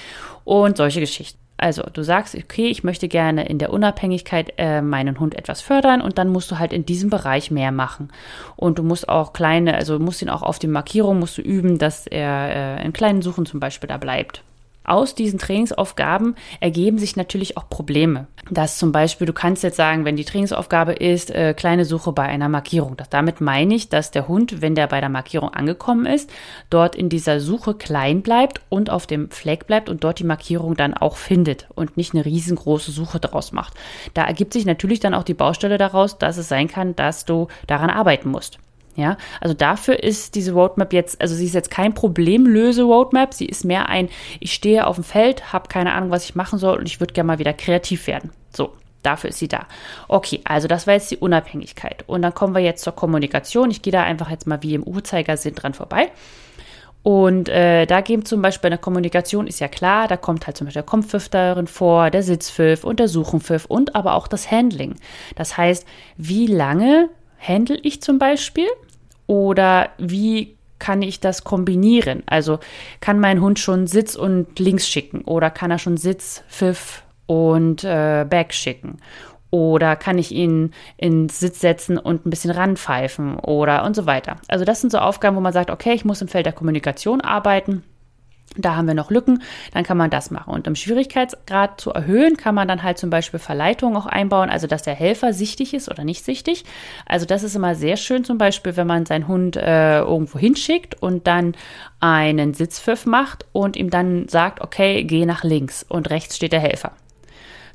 und 0.46 0.78
solche 0.78 1.00
Geschichten. 1.00 1.38
Also 1.58 1.82
du 1.92 2.02
sagst, 2.02 2.34
okay, 2.34 2.68
ich 2.68 2.84
möchte 2.84 3.08
gerne 3.08 3.48
in 3.48 3.58
der 3.58 3.72
Unabhängigkeit 3.72 4.52
äh, 4.58 4.82
meinen 4.82 5.18
Hund 5.18 5.34
etwas 5.34 5.62
fördern 5.62 6.02
und 6.02 6.18
dann 6.18 6.28
musst 6.28 6.50
du 6.50 6.58
halt 6.58 6.72
in 6.72 6.86
diesem 6.86 7.10
Bereich 7.10 7.50
mehr 7.50 7.72
machen. 7.72 8.10
Und 8.56 8.78
du 8.78 8.82
musst 8.82 9.08
auch 9.08 9.32
kleine, 9.32 9.74
also 9.74 9.98
musst 9.98 10.22
ihn 10.22 10.28
auch 10.28 10.42
auf 10.42 10.58
die 10.58 10.66
Markierung 10.66 11.18
musst 11.18 11.38
du 11.38 11.42
üben, 11.42 11.78
dass 11.78 12.06
er 12.06 12.78
äh, 12.78 12.84
in 12.84 12.92
kleinen 12.92 13.22
Suchen 13.22 13.46
zum 13.46 13.58
Beispiel 13.58 13.88
da 13.88 13.96
bleibt 13.96 14.42
aus 14.88 15.14
diesen 15.14 15.38
Trainingsaufgaben 15.38 16.34
ergeben 16.60 16.98
sich 16.98 17.16
natürlich 17.16 17.56
auch 17.56 17.68
Probleme. 17.68 18.26
Das 18.50 18.78
zum 18.78 18.92
Beispiel, 18.92 19.26
du 19.26 19.32
kannst 19.32 19.62
jetzt 19.62 19.76
sagen, 19.76 20.04
wenn 20.04 20.16
die 20.16 20.24
Trainingsaufgabe 20.24 20.92
ist, 20.92 21.30
äh, 21.30 21.54
kleine 21.54 21.84
Suche 21.84 22.12
bei 22.12 22.22
einer 22.22 22.48
Markierung. 22.48 22.96
Das, 22.96 23.08
damit 23.08 23.40
meine 23.40 23.74
ich, 23.74 23.88
dass 23.88 24.12
der 24.12 24.28
Hund, 24.28 24.62
wenn 24.62 24.74
der 24.74 24.86
bei 24.86 25.00
der 25.00 25.08
Markierung 25.08 25.50
angekommen 25.50 26.06
ist, 26.06 26.30
dort 26.70 26.94
in 26.94 27.08
dieser 27.08 27.40
Suche 27.40 27.74
klein 27.74 28.22
bleibt 28.22 28.60
und 28.68 28.90
auf 28.90 29.06
dem 29.06 29.30
Fleck 29.30 29.66
bleibt 29.66 29.88
und 29.88 30.04
dort 30.04 30.20
die 30.20 30.24
Markierung 30.24 30.76
dann 30.76 30.94
auch 30.94 31.16
findet 31.16 31.66
und 31.74 31.96
nicht 31.96 32.14
eine 32.14 32.24
riesengroße 32.24 32.92
Suche 32.92 33.18
daraus 33.18 33.52
macht. 33.52 33.74
Da 34.14 34.24
ergibt 34.24 34.52
sich 34.52 34.64
natürlich 34.64 35.00
dann 35.00 35.14
auch 35.14 35.24
die 35.24 35.34
Baustelle 35.34 35.78
daraus, 35.78 36.18
dass 36.18 36.36
es 36.36 36.48
sein 36.48 36.68
kann, 36.68 36.94
dass 36.94 37.24
du 37.24 37.48
daran 37.66 37.90
arbeiten 37.90 38.30
musst. 38.30 38.58
Ja, 38.96 39.18
also 39.42 39.54
dafür 39.54 40.02
ist 40.02 40.34
diese 40.34 40.52
Roadmap 40.52 40.94
jetzt, 40.94 41.20
also 41.20 41.34
sie 41.34 41.44
ist 41.44 41.54
jetzt 41.54 41.70
kein 41.70 41.92
Problemlöse-Roadmap, 41.92 43.34
sie 43.34 43.44
ist 43.44 43.64
mehr 43.64 43.90
ein, 43.90 44.08
ich 44.40 44.54
stehe 44.54 44.86
auf 44.86 44.96
dem 44.96 45.04
Feld, 45.04 45.52
habe 45.52 45.68
keine 45.68 45.92
Ahnung, 45.92 46.10
was 46.10 46.24
ich 46.24 46.34
machen 46.34 46.58
soll 46.58 46.78
und 46.78 46.86
ich 46.86 46.98
würde 46.98 47.12
gerne 47.12 47.26
mal 47.26 47.38
wieder 47.38 47.52
kreativ 47.52 48.06
werden. 48.06 48.30
So, 48.54 48.72
dafür 49.02 49.30
ist 49.30 49.38
sie 49.38 49.48
da. 49.48 49.66
Okay, 50.08 50.40
also 50.44 50.66
das 50.66 50.86
war 50.86 50.94
jetzt 50.94 51.10
die 51.10 51.18
Unabhängigkeit. 51.18 52.04
Und 52.06 52.22
dann 52.22 52.32
kommen 52.32 52.54
wir 52.54 52.62
jetzt 52.62 52.82
zur 52.82 52.94
Kommunikation. 52.94 53.70
Ich 53.70 53.82
gehe 53.82 53.92
da 53.92 54.02
einfach 54.02 54.30
jetzt 54.30 54.46
mal 54.46 54.62
wie 54.62 54.74
im 54.74 54.82
Uhrzeigersinn 54.82 55.54
dran 55.54 55.74
vorbei. 55.74 56.10
Und 57.02 57.48
äh, 57.48 57.86
da 57.86 58.00
geben 58.00 58.24
zum 58.24 58.42
Beispiel 58.42 58.68
eine 58.68 58.78
Kommunikation, 58.78 59.46
ist 59.46 59.60
ja 59.60 59.68
klar, 59.68 60.08
da 60.08 60.16
kommt 60.16 60.46
halt 60.46 60.56
zum 60.56 60.64
Beispiel 60.64 60.82
der 60.82 60.88
Kompfiff 60.88 61.28
darin 61.28 61.68
vor, 61.68 62.10
der 62.10 62.24
Sitzpfiff 62.24 62.82
und 62.82 62.98
der 62.98 63.06
Suchenpfiff 63.06 63.66
und 63.66 63.94
aber 63.94 64.14
auch 64.14 64.26
das 64.26 64.50
Handling. 64.50 64.96
Das 65.36 65.56
heißt, 65.56 65.86
wie 66.16 66.48
lange 66.48 67.08
handle 67.38 67.78
ich 67.80 68.02
zum 68.02 68.18
Beispiel? 68.18 68.66
Oder 69.26 69.90
wie 69.98 70.56
kann 70.78 71.02
ich 71.02 71.20
das 71.20 71.44
kombinieren? 71.44 72.22
Also 72.26 72.58
kann 73.00 73.20
mein 73.20 73.40
Hund 73.40 73.58
schon 73.58 73.86
Sitz 73.86 74.14
und 74.14 74.58
Links 74.58 74.88
schicken 74.88 75.22
oder 75.22 75.50
kann 75.50 75.70
er 75.70 75.78
schon 75.78 75.96
Sitz, 75.96 76.44
Pfiff 76.48 77.02
und 77.26 77.84
äh, 77.84 78.26
Back 78.28 78.52
schicken? 78.52 78.98
Oder 79.50 79.96
kann 79.96 80.18
ich 80.18 80.32
ihn 80.32 80.72
ins 80.96 81.40
Sitz 81.40 81.60
setzen 81.60 81.98
und 81.98 82.26
ein 82.26 82.30
bisschen 82.30 82.50
ranpfeifen 82.50 83.38
oder 83.38 83.84
und 83.84 83.96
so 83.96 84.04
weiter. 84.04 84.36
Also 84.48 84.64
das 84.64 84.80
sind 84.80 84.90
so 84.90 84.98
Aufgaben, 84.98 85.36
wo 85.36 85.40
man 85.40 85.52
sagt, 85.52 85.70
okay, 85.70 85.94
ich 85.94 86.04
muss 86.04 86.20
im 86.20 86.28
Feld 86.28 86.46
der 86.46 86.52
Kommunikation 86.52 87.20
arbeiten 87.20 87.82
da 88.56 88.76
haben 88.76 88.86
wir 88.86 88.94
noch 88.94 89.10
Lücken, 89.10 89.42
dann 89.72 89.84
kann 89.84 89.96
man 89.96 90.10
das 90.10 90.30
machen. 90.30 90.52
Und 90.52 90.68
um 90.68 90.74
Schwierigkeitsgrad 90.74 91.80
zu 91.80 91.90
erhöhen, 91.90 92.36
kann 92.36 92.54
man 92.54 92.68
dann 92.68 92.82
halt 92.82 92.98
zum 92.98 93.10
Beispiel 93.10 93.40
Verleitungen 93.40 93.96
auch 93.96 94.06
einbauen, 94.06 94.50
also 94.50 94.66
dass 94.66 94.82
der 94.82 94.94
Helfer 94.94 95.32
sichtig 95.32 95.74
ist 95.74 95.90
oder 95.90 96.04
nicht 96.04 96.24
sichtig. 96.24 96.64
Also 97.06 97.26
das 97.26 97.42
ist 97.42 97.56
immer 97.56 97.74
sehr 97.74 97.96
schön 97.96 98.24
zum 98.24 98.38
Beispiel, 98.38 98.76
wenn 98.76 98.86
man 98.86 99.06
seinen 99.06 99.28
Hund 99.28 99.56
äh, 99.56 99.98
irgendwo 99.98 100.38
hinschickt 100.38 101.00
und 101.02 101.26
dann 101.26 101.54
einen 102.00 102.54
Sitzpfiff 102.54 103.06
macht 103.06 103.46
und 103.52 103.76
ihm 103.76 103.90
dann 103.90 104.28
sagt, 104.28 104.60
okay, 104.60 105.04
geh 105.04 105.26
nach 105.26 105.44
links 105.44 105.84
und 105.88 106.10
rechts 106.10 106.36
steht 106.36 106.52
der 106.52 106.60
Helfer 106.60 106.92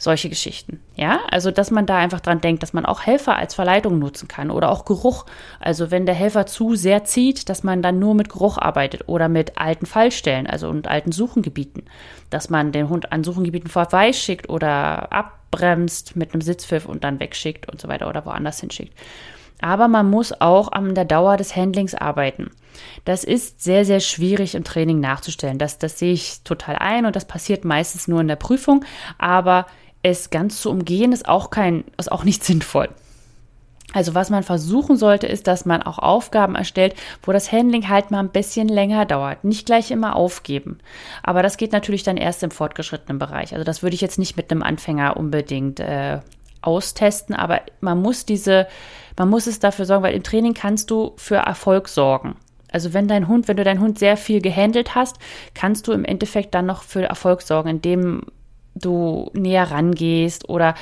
solche 0.01 0.29
Geschichten. 0.29 0.79
Ja, 0.95 1.19
also 1.29 1.51
dass 1.51 1.69
man 1.69 1.85
da 1.85 1.97
einfach 1.97 2.21
dran 2.21 2.41
denkt, 2.41 2.63
dass 2.63 2.73
man 2.73 2.87
auch 2.87 3.01
Helfer 3.01 3.35
als 3.35 3.53
Verleitung 3.53 3.99
nutzen 3.99 4.27
kann 4.27 4.49
oder 4.49 4.71
auch 4.71 4.83
Geruch. 4.83 5.27
Also 5.59 5.91
wenn 5.91 6.07
der 6.07 6.15
Helfer 6.15 6.47
zu 6.47 6.75
sehr 6.75 7.03
zieht, 7.03 7.49
dass 7.49 7.63
man 7.63 7.83
dann 7.83 7.99
nur 7.99 8.15
mit 8.15 8.29
Geruch 8.29 8.57
arbeitet 8.57 9.07
oder 9.07 9.29
mit 9.29 9.59
alten 9.59 9.85
Fallstellen, 9.85 10.47
also 10.47 10.69
und 10.69 10.87
alten 10.87 11.11
Suchengebieten, 11.11 11.83
dass 12.31 12.49
man 12.49 12.71
den 12.71 12.89
Hund 12.89 13.11
an 13.11 13.23
Suchengebieten 13.23 13.69
vorbeischickt 13.69 14.49
oder 14.49 15.13
abbremst 15.13 16.15
mit 16.15 16.33
einem 16.33 16.41
Sitzpfiff 16.41 16.87
und 16.87 17.03
dann 17.03 17.19
wegschickt 17.19 17.69
und 17.71 17.79
so 17.79 17.87
weiter 17.87 18.09
oder 18.09 18.25
woanders 18.25 18.59
hinschickt. 18.59 18.95
Aber 19.61 19.87
man 19.87 20.09
muss 20.09 20.33
auch 20.41 20.71
an 20.71 20.95
der 20.95 21.05
Dauer 21.05 21.37
des 21.37 21.55
Handlings 21.55 21.93
arbeiten. 21.93 22.49
Das 23.05 23.23
ist 23.23 23.61
sehr, 23.61 23.85
sehr 23.85 23.99
schwierig 23.99 24.55
im 24.55 24.63
Training 24.63 24.99
nachzustellen. 24.99 25.59
Das, 25.59 25.77
das 25.77 25.99
sehe 25.99 26.13
ich 26.13 26.41
total 26.43 26.77
ein 26.77 27.05
und 27.05 27.15
das 27.15 27.25
passiert 27.25 27.65
meistens 27.65 28.07
nur 28.07 28.21
in 28.21 28.27
der 28.27 28.35
Prüfung. 28.35 28.83
Aber 29.19 29.67
es 30.03 30.29
ganz 30.29 30.61
zu 30.61 30.69
umgehen, 30.69 31.11
ist 31.11 31.27
auch 31.27 31.49
kein, 31.49 31.83
ist 31.97 32.11
auch 32.11 32.23
nicht 32.23 32.43
sinnvoll. 32.43 32.89
Also 33.93 34.15
was 34.15 34.29
man 34.29 34.43
versuchen 34.43 34.95
sollte, 34.95 35.27
ist, 35.27 35.47
dass 35.47 35.65
man 35.65 35.83
auch 35.83 35.99
Aufgaben 35.99 36.55
erstellt, 36.55 36.95
wo 37.23 37.33
das 37.33 37.51
Handling 37.51 37.89
halt 37.89 38.09
mal 38.09 38.19
ein 38.19 38.29
bisschen 38.29 38.69
länger 38.69 39.05
dauert. 39.05 39.43
Nicht 39.43 39.65
gleich 39.65 39.91
immer 39.91 40.15
aufgeben. 40.15 40.79
Aber 41.23 41.43
das 41.43 41.57
geht 41.57 41.73
natürlich 41.73 42.03
dann 42.03 42.15
erst 42.15 42.41
im 42.43 42.51
fortgeschrittenen 42.51 43.19
Bereich. 43.19 43.53
Also 43.53 43.65
das 43.65 43.83
würde 43.83 43.95
ich 43.95 44.01
jetzt 44.01 44.19
nicht 44.19 44.37
mit 44.37 44.49
einem 44.49 44.63
Anfänger 44.63 45.17
unbedingt 45.17 45.81
äh, 45.81 46.19
austesten, 46.61 47.35
aber 47.35 47.61
man 47.81 48.01
muss 48.01 48.25
diese, 48.25 48.67
man 49.17 49.29
muss 49.29 49.47
es 49.47 49.59
dafür 49.59 49.85
sorgen, 49.85 50.03
weil 50.03 50.15
im 50.15 50.23
Training 50.23 50.53
kannst 50.53 50.89
du 50.91 51.13
für 51.17 51.37
Erfolg 51.37 51.89
sorgen. 51.89 52.35
Also 52.71 52.93
wenn 52.93 53.07
dein 53.09 53.27
Hund, 53.27 53.47
wenn 53.49 53.57
du 53.57 53.65
deinen 53.65 53.81
Hund 53.81 53.99
sehr 53.99 54.15
viel 54.15 54.41
gehandelt 54.41 54.95
hast, 54.95 55.17
kannst 55.53 55.87
du 55.87 55.91
im 55.91 56.05
Endeffekt 56.05 56.55
dann 56.55 56.65
noch 56.65 56.83
für 56.83 57.03
Erfolg 57.03 57.41
sorgen, 57.41 57.69
indem 57.69 58.21
du 58.75 59.29
näher 59.33 59.71
rangehst 59.71 60.47
oder 60.49 60.75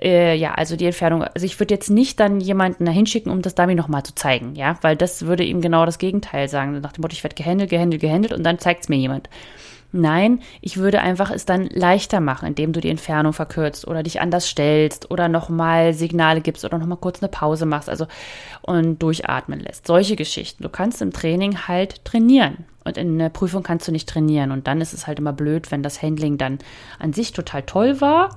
äh, 0.00 0.36
ja, 0.36 0.54
also 0.54 0.76
die 0.76 0.86
Entfernung. 0.86 1.22
Also 1.22 1.46
ich 1.46 1.58
würde 1.60 1.74
jetzt 1.74 1.90
nicht 1.90 2.20
dann 2.20 2.40
jemanden 2.40 2.84
da 2.84 2.92
hinschicken, 2.92 3.30
um 3.30 3.42
das 3.42 3.54
Dummy 3.54 3.74
nochmal 3.74 4.02
zu 4.02 4.14
zeigen, 4.14 4.54
ja, 4.54 4.78
weil 4.82 4.96
das 4.96 5.26
würde 5.26 5.44
ihm 5.44 5.60
genau 5.60 5.86
das 5.86 5.98
Gegenteil 5.98 6.48
sagen. 6.48 6.80
Nach 6.80 6.92
dem 6.92 7.02
Motto, 7.02 7.12
ich 7.12 7.22
werde 7.22 7.36
gehandelt, 7.36 7.70
gehandelt, 7.70 8.02
gehandelt 8.02 8.32
und 8.32 8.44
dann 8.44 8.58
zeigt 8.58 8.82
es 8.82 8.88
mir 8.88 8.96
jemand. 8.96 9.28
Nein, 9.96 10.40
ich 10.60 10.76
würde 10.76 11.00
einfach 11.00 11.30
es 11.30 11.46
dann 11.46 11.68
leichter 11.68 12.18
machen, 12.18 12.48
indem 12.48 12.72
du 12.72 12.80
die 12.80 12.90
Entfernung 12.90 13.32
verkürzt 13.32 13.86
oder 13.86 14.02
dich 14.02 14.20
anders 14.20 14.48
stellst 14.48 15.08
oder 15.12 15.28
nochmal 15.28 15.94
Signale 15.94 16.40
gibst 16.40 16.64
oder 16.64 16.78
nochmal 16.78 16.98
kurz 16.98 17.22
eine 17.22 17.28
Pause 17.28 17.64
machst, 17.64 17.88
also 17.88 18.08
und 18.62 19.00
durchatmen 19.00 19.60
lässt. 19.60 19.86
Solche 19.86 20.16
Geschichten. 20.16 20.64
Du 20.64 20.68
kannst 20.68 21.00
im 21.00 21.12
Training 21.12 21.68
halt 21.68 22.04
trainieren. 22.04 22.64
Und 22.82 22.98
in 22.98 23.16
der 23.20 23.28
Prüfung 23.28 23.62
kannst 23.62 23.86
du 23.86 23.92
nicht 23.92 24.08
trainieren. 24.08 24.50
Und 24.50 24.66
dann 24.66 24.80
ist 24.80 24.94
es 24.94 25.06
halt 25.06 25.20
immer 25.20 25.32
blöd, 25.32 25.70
wenn 25.70 25.84
das 25.84 26.02
Handling 26.02 26.38
dann 26.38 26.58
an 26.98 27.12
sich 27.12 27.32
total 27.32 27.62
toll 27.62 28.00
war, 28.00 28.30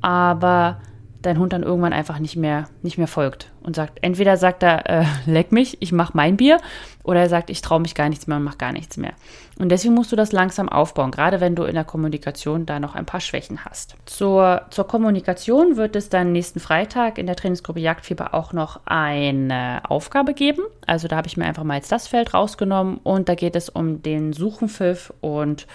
aber 0.00 0.80
dein 1.22 1.38
Hund 1.38 1.52
dann 1.52 1.62
irgendwann 1.62 1.92
einfach 1.92 2.18
nicht 2.18 2.36
mehr, 2.36 2.68
nicht 2.82 2.98
mehr 2.98 3.06
folgt 3.06 3.50
und 3.62 3.76
sagt, 3.76 3.98
entweder 4.02 4.36
sagt 4.36 4.62
er, 4.62 4.88
äh, 4.88 5.04
leck 5.26 5.52
mich, 5.52 5.76
ich 5.80 5.92
mach 5.92 6.14
mein 6.14 6.36
Bier, 6.36 6.58
oder 7.02 7.20
er 7.20 7.28
sagt, 7.28 7.50
ich 7.50 7.60
traue 7.60 7.80
mich 7.80 7.94
gar 7.94 8.08
nichts 8.08 8.26
mehr 8.26 8.36
und 8.36 8.44
mach 8.44 8.58
gar 8.58 8.72
nichts 8.72 8.96
mehr. 8.96 9.12
Und 9.58 9.70
deswegen 9.70 9.94
musst 9.94 10.12
du 10.12 10.16
das 10.16 10.32
langsam 10.32 10.68
aufbauen, 10.68 11.10
gerade 11.10 11.40
wenn 11.40 11.54
du 11.54 11.64
in 11.64 11.74
der 11.74 11.84
Kommunikation 11.84 12.66
da 12.66 12.80
noch 12.80 12.94
ein 12.94 13.06
paar 13.06 13.20
Schwächen 13.20 13.64
hast. 13.64 13.96
Zur, 14.06 14.62
zur 14.70 14.86
Kommunikation 14.86 15.76
wird 15.76 15.96
es 15.96 16.08
dann 16.08 16.32
nächsten 16.32 16.60
Freitag 16.60 17.18
in 17.18 17.26
der 17.26 17.36
Trainingsgruppe 17.36 17.80
Jagdfieber 17.80 18.34
auch 18.34 18.52
noch 18.52 18.80
eine 18.86 19.82
Aufgabe 19.88 20.34
geben. 20.34 20.62
Also 20.86 21.08
da 21.08 21.16
habe 21.16 21.28
ich 21.28 21.36
mir 21.36 21.44
einfach 21.44 21.64
mal 21.64 21.76
jetzt 21.76 21.92
das 21.92 22.08
Feld 22.08 22.32
rausgenommen 22.32 22.98
und 23.02 23.28
da 23.28 23.34
geht 23.34 23.56
es 23.56 23.68
um 23.68 24.02
den 24.02 24.32
Suchenpfiff 24.32 25.12
und 25.20 25.66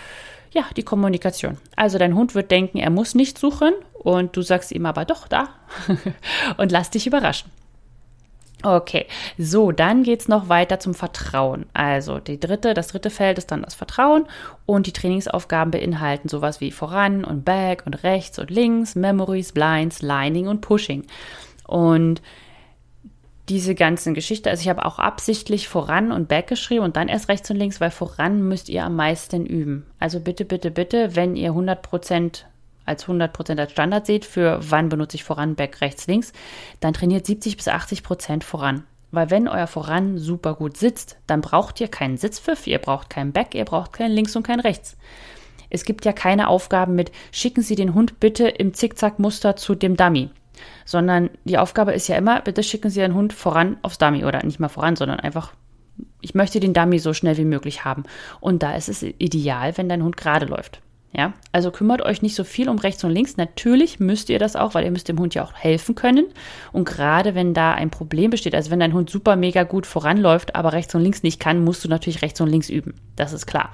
ja, 0.52 0.64
die 0.78 0.84
Kommunikation. 0.84 1.58
Also 1.76 1.98
dein 1.98 2.16
Hund 2.16 2.34
wird 2.34 2.50
denken, 2.50 2.78
er 2.78 2.90
muss 2.90 3.14
nicht 3.14 3.38
suchen 3.38 3.74
und 4.06 4.38
du 4.38 4.44
sagst 4.44 4.72
ihm 4.72 4.86
aber 4.86 5.04
doch 5.04 5.28
da 5.28 5.50
und 6.58 6.72
lass 6.72 6.92
dich 6.92 7.08
überraschen. 7.08 7.50
Okay, 8.62 9.08
so, 9.38 9.72
dann 9.72 10.04
geht 10.04 10.22
es 10.22 10.28
noch 10.28 10.48
weiter 10.48 10.80
zum 10.80 10.94
Vertrauen. 10.94 11.66
Also 11.74 12.20
die 12.20 12.40
dritte, 12.40 12.76
das 12.76 12.88
dritte 12.88 13.10
Feld 13.10 13.40
ist 13.40 13.52
dann 13.52 13.64
das 13.64 13.74
Vertrauen 13.74 14.28
und 14.68 14.86
die 14.86 14.94
Trainingsaufgaben 14.94 15.72
beinhalten 15.72 16.30
sowas 16.30 16.62
wie 16.62 16.72
voran 16.72 17.24
und 17.24 17.46
back 17.46 17.84
und 17.88 18.04
rechts 18.04 18.38
und 18.38 18.52
links, 18.52 18.96
Memories, 18.96 19.54
Blinds, 19.54 20.04
Lining 20.04 20.48
und 20.48 20.62
Pushing. 20.62 21.06
Und 21.68 22.22
diese 23.50 23.74
ganzen 23.74 24.14
Geschichte. 24.14 24.52
Also 24.52 24.62
ich 24.62 24.70
habe 24.70 24.86
auch 24.86 25.00
absichtlich 25.00 25.68
voran 25.68 26.12
und 26.12 26.28
back 26.28 26.48
geschrieben 26.48 26.84
und 26.84 26.96
dann 26.96 27.08
erst 27.08 27.30
rechts 27.30 27.50
und 27.50 27.58
links, 27.58 27.82
weil 27.82 27.92
voran 27.92 28.48
müsst 28.48 28.70
ihr 28.70 28.84
am 28.84 28.96
meisten 28.96 29.48
üben. 29.48 29.86
Also 30.00 30.20
bitte, 30.20 30.46
bitte, 30.46 30.70
bitte, 30.70 31.16
wenn 31.16 31.36
ihr 31.36 31.50
100 31.50 31.82
Prozent 31.82 32.48
als 32.86 33.04
100 33.04 33.34
Prozent 33.34 33.60
als 33.60 33.72
Standard 33.72 34.06
seht, 34.06 34.26
für 34.26 34.60
wann 34.62 34.90
benutze 34.90 35.16
ich 35.16 35.24
voran, 35.24 35.56
back, 35.56 35.82
rechts, 35.82 36.08
links, 36.08 36.34
dann 36.80 36.94
trainiert 36.94 37.26
70 37.26 37.58
bis 37.58 37.68
80 37.68 38.04
Prozent 38.04 38.44
voran. 38.44 38.84
Weil 39.12 39.30
wenn 39.30 39.48
euer 39.48 39.68
Voran 39.68 40.18
super 40.18 40.56
gut 40.56 40.78
sitzt, 40.78 41.18
dann 41.28 41.42
braucht 41.42 41.80
ihr 41.80 41.88
keinen 41.88 42.18
Sitzpfiff, 42.18 42.68
ihr 42.68 42.80
braucht 42.80 43.10
keinen 43.10 43.32
Back, 43.32 43.56
ihr 43.56 43.66
braucht 43.66 43.94
keinen 43.94 44.12
Links 44.12 44.36
und 44.36 44.44
keinen 44.44 44.60
Rechts. 44.60 44.98
Es 45.70 45.86
gibt 45.86 46.06
ja 46.06 46.14
keine 46.14 46.48
Aufgaben 46.48 46.96
mit, 46.96 47.12
schicken 47.32 47.62
Sie 47.62 47.76
den 47.76 47.94
Hund 47.94 48.20
bitte 48.20 48.48
im 48.48 48.74
Zickzack-Muster 48.74 49.56
zu 49.56 49.76
dem 49.76 49.96
Dummy 49.96 50.30
sondern 50.86 51.30
die 51.44 51.58
Aufgabe 51.58 51.94
ist 51.94 52.08
ja 52.08 52.16
immer, 52.16 52.42
bitte 52.42 52.64
schicken 52.64 52.90
Sie 52.90 53.00
Ihren 53.00 53.14
Hund 53.14 53.34
voran 53.34 53.78
aufs 53.82 53.98
Dummy 53.98 54.24
oder 54.26 54.44
nicht 54.46 54.60
mal 54.60 54.70
voran, 54.70 54.96
sondern 54.96 55.20
einfach 55.20 55.54
ich 56.22 56.36
möchte 56.36 56.60
den 56.60 56.74
Dummy 56.74 57.00
so 57.00 57.14
schnell 57.14 57.38
wie 57.38 57.46
möglich 57.46 57.86
haben. 57.86 58.04
Und 58.42 58.64
da 58.64 58.76
ist 58.76 58.90
es 58.90 59.04
ideal, 59.04 59.78
wenn 59.78 59.88
dein 59.88 60.04
Hund 60.04 60.18
gerade 60.18 60.46
läuft. 60.46 60.82
Ja, 61.18 61.34
also 61.54 61.72
kümmert 61.72 62.02
euch 62.02 62.22
nicht 62.22 62.36
so 62.36 62.44
viel 62.44 62.68
um 62.68 62.78
rechts 62.78 63.04
und 63.06 63.12
links. 63.12 63.38
Natürlich 63.38 64.02
müsst 64.02 64.30
ihr 64.30 64.38
das 64.38 64.58
auch, 64.58 64.74
weil 64.74 64.84
ihr 64.84 64.92
müsst 64.92 65.08
dem 65.08 65.18
Hund 65.18 65.34
ja 65.34 65.46
auch 65.46 65.54
helfen 65.54 65.96
können. 65.96 66.26
Und 66.74 66.86
gerade 66.86 67.36
wenn 67.36 67.54
da 67.54 67.74
ein 67.74 67.90
Problem 67.90 68.32
besteht, 68.32 68.54
also 68.54 68.70
wenn 68.70 68.82
dein 68.82 68.92
Hund 68.92 69.10
super 69.10 69.38
mega 69.38 69.64
gut 69.64 69.86
voranläuft, 69.86 70.56
aber 70.56 70.74
rechts 70.74 70.94
und 70.94 71.02
links 71.02 71.24
nicht 71.24 71.40
kann, 71.40 71.64
musst 71.64 71.86
du 71.86 71.88
natürlich 71.88 72.22
rechts 72.22 72.42
und 72.42 72.50
links 72.50 72.70
üben. 72.70 72.96
Das 73.16 73.32
ist 73.32 73.46
klar. 73.46 73.72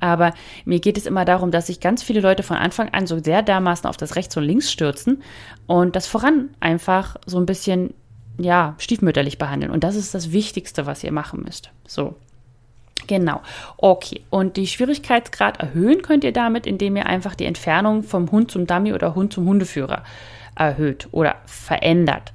Aber 0.00 0.34
mir 0.66 0.78
geht 0.78 0.98
es 0.98 1.06
immer 1.06 1.24
darum, 1.24 1.50
dass 1.50 1.68
sich 1.68 1.80
ganz 1.80 2.02
viele 2.02 2.20
Leute 2.20 2.42
von 2.42 2.58
Anfang 2.58 2.90
an 2.90 3.06
so 3.06 3.18
sehr 3.22 3.40
dermaßen 3.40 3.88
auf 3.88 3.96
das 3.96 4.14
Rechts 4.14 4.36
und 4.36 4.44
Links 4.44 4.70
stürzen 4.70 5.22
und 5.66 5.96
das 5.96 6.06
voran 6.06 6.50
einfach 6.60 7.16
so 7.24 7.38
ein 7.38 7.46
bisschen, 7.46 7.94
ja, 8.38 8.74
stiefmütterlich 8.76 9.38
behandeln. 9.38 9.72
Und 9.72 9.82
das 9.82 9.96
ist 9.96 10.14
das 10.14 10.32
Wichtigste, 10.32 10.84
was 10.84 11.02
ihr 11.02 11.12
machen 11.12 11.42
müsst. 11.42 11.70
So. 11.86 12.16
Genau. 13.06 13.40
Okay. 13.76 14.22
Und 14.30 14.56
die 14.56 14.66
Schwierigkeitsgrad 14.66 15.60
erhöhen 15.60 16.02
könnt 16.02 16.24
ihr 16.24 16.32
damit, 16.32 16.66
indem 16.66 16.96
ihr 16.96 17.06
einfach 17.06 17.34
die 17.34 17.46
Entfernung 17.46 18.02
vom 18.02 18.30
Hund 18.30 18.50
zum 18.50 18.66
Dummy 18.66 18.92
oder 18.92 19.14
Hund 19.14 19.32
zum 19.32 19.46
Hundeführer 19.46 20.02
erhöht 20.54 21.08
oder 21.12 21.36
verändert. 21.46 22.32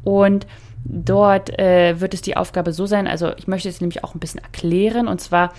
Und 0.03 0.45
dort 0.83 1.57
äh, 1.57 1.99
wird 1.99 2.13
es 2.13 2.21
die 2.21 2.37
Aufgabe 2.37 2.73
so 2.73 2.85
sein, 2.85 3.07
also 3.07 3.31
ich 3.37 3.47
möchte 3.47 3.67
es 3.67 3.81
nämlich 3.81 4.03
auch 4.03 4.13
ein 4.13 4.19
bisschen 4.19 4.43
erklären, 4.43 5.07
und 5.07 5.19
zwar 5.19 5.51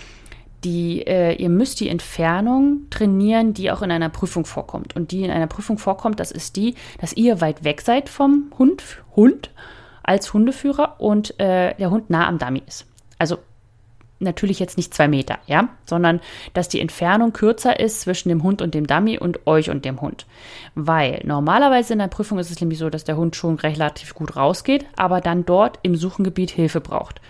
die, 0.63 1.05
äh, 1.05 1.33
ihr 1.35 1.49
müsst 1.49 1.79
die 1.79 1.89
Entfernung 1.89 2.87
trainieren, 2.89 3.53
die 3.53 3.71
auch 3.71 3.81
in 3.81 3.91
einer 3.91 4.09
Prüfung 4.09 4.45
vorkommt. 4.45 4.95
Und 4.95 5.11
die 5.11 5.23
in 5.23 5.31
einer 5.31 5.47
Prüfung 5.47 5.77
vorkommt, 5.77 6.19
das 6.19 6.31
ist 6.31 6.55
die, 6.55 6.75
dass 6.99 7.13
ihr 7.13 7.41
weit 7.41 7.63
weg 7.63 7.81
seid 7.81 8.09
vom 8.09 8.51
Hund, 8.57 8.83
Hund 9.15 9.51
als 10.03 10.33
Hundeführer 10.33 10.95
und 10.99 11.39
äh, 11.39 11.75
der 11.75 11.91
Hund 11.91 12.09
nah 12.09 12.27
am 12.27 12.39
Dummy 12.39 12.63
ist. 12.65 12.85
Also 13.19 13.37
natürlich 14.19 14.59
jetzt 14.59 14.77
nicht 14.77 14.95
zwei 14.95 15.07
Meter, 15.07 15.37
ja, 15.45 15.69
sondern 15.85 16.21
dass 16.53 16.69
die 16.69 16.79
Entfernung 16.79 17.33
kürzer 17.33 17.79
ist 17.79 18.01
zwischen 18.01 18.29
dem 18.29 18.41
Hund 18.41 18.63
und 18.63 18.73
dem 18.73 18.87
Dummy 18.87 19.19
und 19.19 19.45
euch 19.45 19.69
und 19.69 19.85
dem 19.85 20.01
Hund. 20.01 20.25
Weil 20.73 21.21
normalerweise 21.23 21.93
in 21.93 21.99
der 21.99 22.07
Prüfung 22.07 22.39
ist 22.39 22.49
es 22.49 22.59
nämlich 22.59 22.79
so, 22.79 22.89
dass 22.89 23.03
der 23.03 23.17
Hund 23.17 23.35
schon 23.35 23.55
relativ 23.55 24.15
gut 24.15 24.35
rausgeht, 24.35 24.87
aber 24.95 25.21
dann 25.21 25.45
dort 25.45 25.77
im 25.83 25.95
Suchengebiet 25.95 26.49
Hilfe 26.49 26.81
braucht 26.81 27.21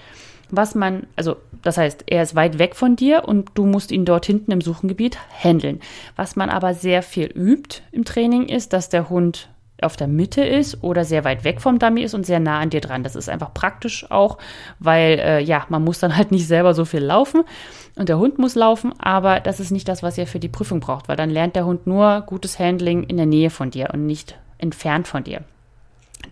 was 0.50 0.76
man, 0.76 1.08
also 1.16 1.38
das 1.62 1.78
heißt, 1.78 2.06
er 2.08 2.24
ist 2.24 2.36
weit 2.36 2.60
weg 2.60 2.76
von 2.76 2.96
dir 2.96 3.26
und 3.26 3.52
du 3.56 3.66
musst 3.66 3.92
ihn 3.92 4.06
dort 4.06 4.26
hinten 4.26 4.52
im 4.52 4.62
Suchengebiet 4.62 5.18
handeln. 5.44 5.80
Was 6.16 6.36
man 6.36 6.50
aber 6.50 6.74
sehr 6.74 7.04
viel 7.04 7.28
übt 7.28 7.82
im 7.92 8.06
Training 8.06 8.48
ist, 8.48 8.74
dass 8.74 8.90
der 8.90 9.10
Hund 9.10 9.50
auf 9.82 9.96
der 9.96 10.08
Mitte 10.08 10.44
ist 10.44 10.84
oder 10.84 11.06
sehr 11.06 11.24
weit 11.24 11.44
weg 11.44 11.62
vom 11.62 11.78
Dummy 11.78 12.02
ist 12.02 12.14
und 12.14 12.26
sehr 12.26 12.40
nah 12.40 12.60
an 12.60 12.70
dir 12.70 12.82
dran. 12.82 13.04
Das 13.04 13.16
ist 13.16 13.30
einfach 13.30 13.54
praktisch 13.54 14.10
auch, 14.10 14.38
weil 14.80 15.20
äh, 15.20 15.40
ja, 15.42 15.66
man 15.70 15.84
muss 15.84 16.00
dann 16.00 16.18
halt 16.18 16.32
nicht 16.32 16.48
selber 16.48 16.74
so 16.74 16.86
viel 16.86 17.04
laufen 17.04 17.44
und 17.96 18.10
der 18.10 18.18
Hund 18.18 18.40
muss 18.40 18.56
laufen, 18.56 18.94
aber 19.00 19.40
das 19.40 19.60
ist 19.60 19.72
nicht 19.72 19.88
das, 19.88 20.02
was 20.02 20.18
ihr 20.18 20.28
für 20.28 20.40
die 20.40 20.48
Prüfung 20.48 20.80
braucht, 20.80 21.08
weil 21.08 21.16
dann 21.16 21.30
lernt 21.30 21.56
der 21.56 21.66
Hund 21.66 21.86
nur 21.86 22.22
gutes 22.22 22.60
Handling 22.60 23.04
in 23.04 23.18
der 23.18 23.26
Nähe 23.26 23.50
von 23.50 23.70
dir 23.70 23.90
und 23.94 24.06
nicht 24.06 24.38
entfernt 24.58 25.08
von 25.08 25.24
dir. 25.24 25.42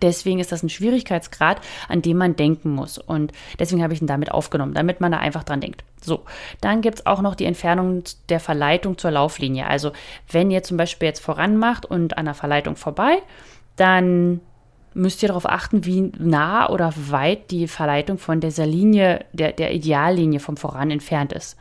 Deswegen 0.02 0.40
ist 0.40 0.52
das 0.52 0.62
ein 0.62 0.68
Schwierigkeitsgrad, 0.68 1.60
an 1.88 2.02
dem 2.02 2.18
man 2.18 2.36
denken 2.36 2.70
muss. 2.70 2.98
Und 2.98 3.32
deswegen 3.58 3.82
habe 3.82 3.94
ich 3.94 4.00
ihn 4.00 4.06
damit 4.06 4.30
aufgenommen, 4.30 4.74
damit 4.74 5.00
man 5.00 5.12
da 5.12 5.18
einfach 5.18 5.44
dran 5.44 5.60
denkt. 5.60 5.84
So, 6.02 6.24
dann 6.60 6.82
gibt 6.82 6.98
es 6.98 7.06
auch 7.06 7.22
noch 7.22 7.34
die 7.34 7.46
Entfernung 7.46 8.02
der 8.28 8.40
Verleitung 8.40 8.98
zur 8.98 9.10
Lauflinie. 9.10 9.66
Also 9.66 9.92
wenn 10.30 10.50
ihr 10.50 10.62
zum 10.62 10.76
Beispiel 10.76 11.06
jetzt 11.06 11.20
voran 11.20 11.56
macht 11.56 11.86
und 11.86 12.18
an 12.18 12.26
der 12.26 12.34
Verleitung 12.34 12.76
vorbei, 12.76 13.22
dann 13.76 14.40
müsst 14.94 15.22
ihr 15.22 15.28
darauf 15.28 15.48
achten, 15.48 15.84
wie 15.84 16.12
nah 16.18 16.70
oder 16.70 16.92
weit 16.96 17.50
die 17.50 17.68
Verleitung 17.68 18.18
von 18.18 18.40
dieser 18.40 18.66
Linie, 18.66 19.24
der, 19.32 19.52
der 19.52 19.74
Ideallinie 19.74 20.40
vom 20.40 20.56
Voran 20.56 20.90
entfernt 20.90 21.32
ist. 21.32 21.56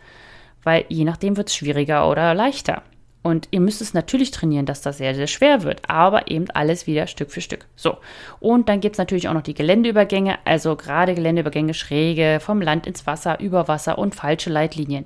Weil 0.63 0.85
je 0.89 1.03
nachdem 1.03 1.37
wird 1.37 1.49
es 1.49 1.55
schwieriger 1.55 2.09
oder 2.09 2.33
leichter. 2.33 2.81
Und 3.25 3.47
ihr 3.49 3.59
müsst 3.59 3.81
es 3.81 3.95
natürlich 3.95 4.29
trainieren, 4.29 4.67
dass 4.67 4.83
das 4.83 4.99
sehr, 4.99 5.15
sehr 5.15 5.25
schwer 5.25 5.63
wird, 5.63 5.81
aber 5.89 6.29
eben 6.29 6.45
alles 6.51 6.85
wieder 6.85 7.07
Stück 7.07 7.31
für 7.31 7.41
Stück. 7.41 7.65
So. 7.75 7.97
Und 8.39 8.69
dann 8.69 8.81
gibt 8.81 8.93
es 8.93 8.97
natürlich 8.99 9.27
auch 9.27 9.33
noch 9.33 9.41
die 9.41 9.55
Geländeübergänge, 9.55 10.37
also 10.45 10.75
gerade 10.75 11.15
Geländeübergänge 11.15 11.73
schräge, 11.73 12.37
vom 12.39 12.61
Land 12.61 12.85
ins 12.85 13.07
Wasser, 13.07 13.39
über 13.39 13.67
Wasser 13.67 13.97
und 13.97 14.13
falsche 14.13 14.51
Leitlinien. 14.51 15.05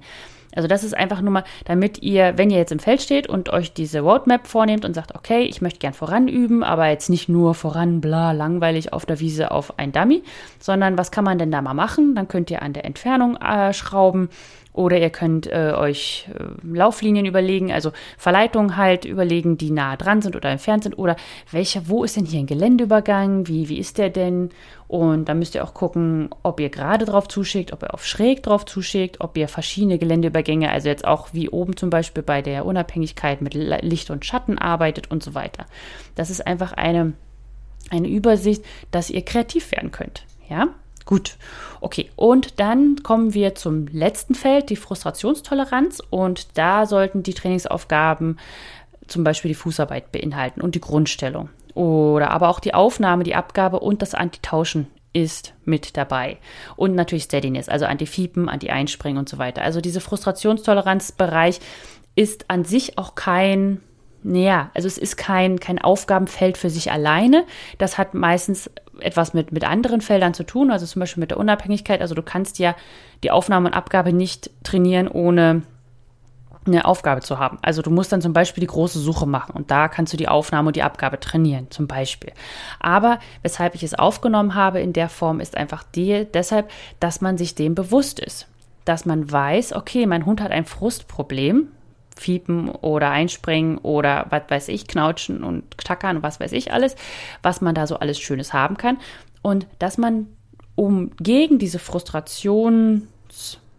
Also 0.54 0.68
das 0.68 0.84
ist 0.84 0.98
einfach 0.98 1.22
nur 1.22 1.32
mal, 1.32 1.44
damit 1.64 2.02
ihr, 2.02 2.38
wenn 2.38 2.50
ihr 2.50 2.58
jetzt 2.58 2.74
im 2.74 2.80
Feld 2.80 3.02
steht 3.02 3.28
und 3.28 3.54
euch 3.54 3.72
diese 3.72 4.02
Roadmap 4.02 4.48
vornehmt 4.48 4.84
und 4.84 4.96
sagt, 4.96 5.16
okay, 5.16 5.44
ich 5.44 5.62
möchte 5.62 5.80
gern 5.80 5.94
voran 5.94 6.28
üben, 6.28 6.62
aber 6.62 6.88
jetzt 6.88 7.10
nicht 7.10 7.30
nur 7.30 7.54
voran, 7.54 8.02
bla, 8.02 8.34
langweilig 8.34 8.92
auf 8.92 9.06
der 9.06 9.22
Wiese 9.22 9.52
auf 9.52 9.80
ein 9.80 9.94
Dummy, 9.94 10.24
sondern 10.60 10.98
was 10.98 11.12
kann 11.12 11.24
man 11.24 11.38
denn 11.38 11.52
da 11.52 11.62
mal 11.62 11.74
machen? 11.74 12.16
Dann 12.16 12.28
könnt 12.28 12.52
ihr 12.52 12.64
an 12.64 12.74
der 12.74 12.84
Entfernung 12.84 13.38
äh, 13.38 13.72
schrauben 13.72 14.30
oder 14.72 14.98
ihr 15.00 15.10
könnt 15.10 15.48
äh, 15.48 15.74
euch 15.76 16.30
äh, 16.34 16.44
Lauflinien 16.64 17.26
überlegen, 17.26 17.72
also 17.72 17.92
Verleitungen 18.18 18.78
halt 18.78 19.04
überlegen, 19.04 19.58
die 19.58 19.72
nah 19.72 19.98
dran 19.98 20.22
sind 20.22 20.36
oder 20.36 20.50
entfernt 20.50 20.84
sind. 20.84 20.98
Oder 20.98 21.16
welcher, 21.52 21.90
wo 21.90 22.04
ist 22.04 22.16
denn 22.16 22.26
hier 22.26 22.40
ein 22.40 22.46
Geländeübergang? 22.46 23.48
Wie, 23.48 23.68
wie 23.68 23.80
ist 23.80 23.98
der 23.98 24.10
denn? 24.10 24.50
Und 24.88 25.28
dann 25.28 25.40
müsst 25.40 25.56
ihr 25.56 25.64
auch 25.64 25.74
gucken, 25.74 26.30
ob 26.44 26.60
ihr 26.60 26.70
gerade 26.70 27.06
drauf 27.06 27.28
zuschickt, 27.28 27.74
ob 27.74 27.84
ihr 27.84 27.94
auf 27.94 28.06
schräg 28.06 28.44
drauf 28.44 28.66
zuschickt, 28.66 29.22
ob 29.22 29.38
ihr 29.38 29.48
verschiedene 29.48 29.98
Geländeübergänge, 29.98 30.72
also 30.72 30.88
jetzt 30.88 31.06
auch 31.06 31.30
wie 31.32 31.50
oben 31.50 31.76
zum 31.76 31.90
Beispiel 31.90 32.24
bei 32.24 32.42
der 32.42 32.66
Unabhängigkeit 32.66 33.42
mit 33.42 33.54
Licht 33.54 34.10
und 34.10 34.26
Schatten 34.26 34.58
arbeitet 34.58 35.12
und 35.12 35.24
so 35.24 35.34
weiter. 35.34 35.66
Das 36.16 36.30
ist 36.30 36.46
einfach 36.46 36.74
eine, 36.74 37.14
eine 37.90 38.08
Übersicht, 38.08 38.64
dass 38.92 39.10
ihr 39.10 39.24
kreativ 39.24 39.72
werden 39.72 39.92
könnt. 39.92 40.26
Ja, 40.50 40.70
Gut, 41.10 41.38
okay. 41.82 42.12
Und 42.16 42.60
dann 42.60 43.02
kommen 43.02 43.34
wir 43.34 43.56
zum 43.56 43.88
letzten 43.88 44.36
Feld, 44.36 44.70
die 44.70 44.76
Frustrationstoleranz. 44.76 46.04
Und 46.12 46.56
da 46.56 46.86
sollten 46.86 47.24
die 47.24 47.34
Trainingsaufgaben 47.34 48.38
zum 49.08 49.24
Beispiel 49.24 49.50
die 49.50 49.56
Fußarbeit 49.56 50.12
beinhalten 50.12 50.62
und 50.62 50.76
die 50.76 50.82
Grundstellung. 50.82 51.50
Oder 51.74 52.30
aber 52.30 52.48
auch 52.48 52.60
die 52.60 52.76
Aufnahme, 52.76 53.24
die 53.24 53.34
Abgabe 53.34 53.80
und 53.80 54.04
das 54.04 54.14
Antitauschen 54.14 54.86
ist 55.12 55.56
mit 55.66 55.98
dabei. 55.98 56.38
Und 56.76 56.94
natürlich 56.94 57.24
Steadiness, 57.24 57.70
also 57.70 57.88
Anti-Fiepen, 57.88 58.48
Anti-Einspringen 58.48 59.18
und 59.18 59.30
so 59.30 59.40
weiter. 59.40 59.64
Also 59.64 59.82
diese 59.82 60.02
Frustrationstoleranzbereich 60.02 61.60
ist 62.14 62.52
an 62.52 62.66
sich 62.66 63.00
auch 63.00 63.16
kein 63.16 63.82
naja, 64.22 64.70
also 64.74 64.86
es 64.86 64.98
ist 64.98 65.16
kein, 65.16 65.62
kein 65.62 65.80
Aufgabenfeld 65.80 66.58
für 66.58 66.70
sich 66.70 66.92
alleine. 66.92 67.46
Das 67.78 67.98
hat 67.98 68.14
meistens 68.14 68.70
etwas 69.02 69.34
mit, 69.34 69.52
mit 69.52 69.64
anderen 69.64 70.02
Feldern 70.02 70.34
zu 70.34 70.44
tun, 70.44 70.72
also 70.72 70.86
zum 70.86 71.00
Beispiel 71.00 71.22
mit 71.22 71.32
der 71.32 71.38
Unabhängigkeit. 71.38 72.02
Also 72.02 72.16
du 72.16 72.24
kannst 72.24 72.60
ja 72.60 72.76
die 73.24 73.32
Aufnahme 73.32 73.70
und 73.70 73.74
Abgabe 73.74 74.14
nicht 74.14 74.50
trainieren, 74.64 75.08
ohne 75.08 75.64
eine 76.66 76.86
Aufgabe 76.86 77.22
zu 77.22 77.40
haben. 77.40 77.58
Also 77.62 77.82
du 77.82 77.90
musst 77.90 78.12
dann 78.12 78.22
zum 78.22 78.34
Beispiel 78.34 78.62
die 78.62 78.68
große 78.68 79.00
Suche 79.00 79.26
machen 79.26 79.56
und 79.56 79.72
da 79.72 79.88
kannst 79.88 80.14
du 80.14 80.18
die 80.18 80.28
Aufnahme 80.28 80.68
und 80.68 80.76
die 80.76 80.84
Abgabe 80.84 81.20
trainieren, 81.20 81.68
zum 81.72 81.88
Beispiel. 81.88 82.32
Aber 82.80 83.20
weshalb 83.42 83.76
ich 83.76 83.84
es 83.84 83.94
aufgenommen 83.94 84.56
habe 84.56 84.80
in 84.80 84.94
der 84.94 85.10
Form, 85.10 85.40
ist 85.40 85.58
einfach 85.58 85.84
die, 85.84 86.28
deshalb, 86.34 86.70
dass 87.00 87.22
man 87.22 87.38
sich 87.38 87.56
dem 87.56 87.76
bewusst 87.76 88.20
ist. 88.20 88.48
Dass 88.86 89.06
man 89.06 89.32
weiß, 89.32 89.74
okay, 89.74 90.06
mein 90.06 90.26
Hund 90.26 90.42
hat 90.42 90.52
ein 90.52 90.66
Frustproblem, 90.66 91.70
Fiepen 92.20 92.70
oder 92.70 93.10
Einspringen 93.10 93.78
oder 93.80 94.28
was 94.30 94.44
weiß 94.50 94.68
ich, 94.68 94.88
Knautschen 94.88 95.44
und 95.44 95.78
Tackern 95.78 96.18
und 96.18 96.24
was 96.24 96.40
weiß 96.40 96.52
ich 96.52 96.72
alles, 96.74 96.96
was 97.42 97.62
man 97.62 97.76
da 97.76 97.88
so 97.88 97.98
alles 97.98 98.20
Schönes 98.20 98.54
haben 98.54 98.78
kann. 98.78 98.98
Und 99.42 99.68
dass 99.80 99.98
man, 99.98 100.28
um 100.76 101.12
gegen 101.18 101.60
diese 101.60 101.80
Frustrations, 101.80 103.04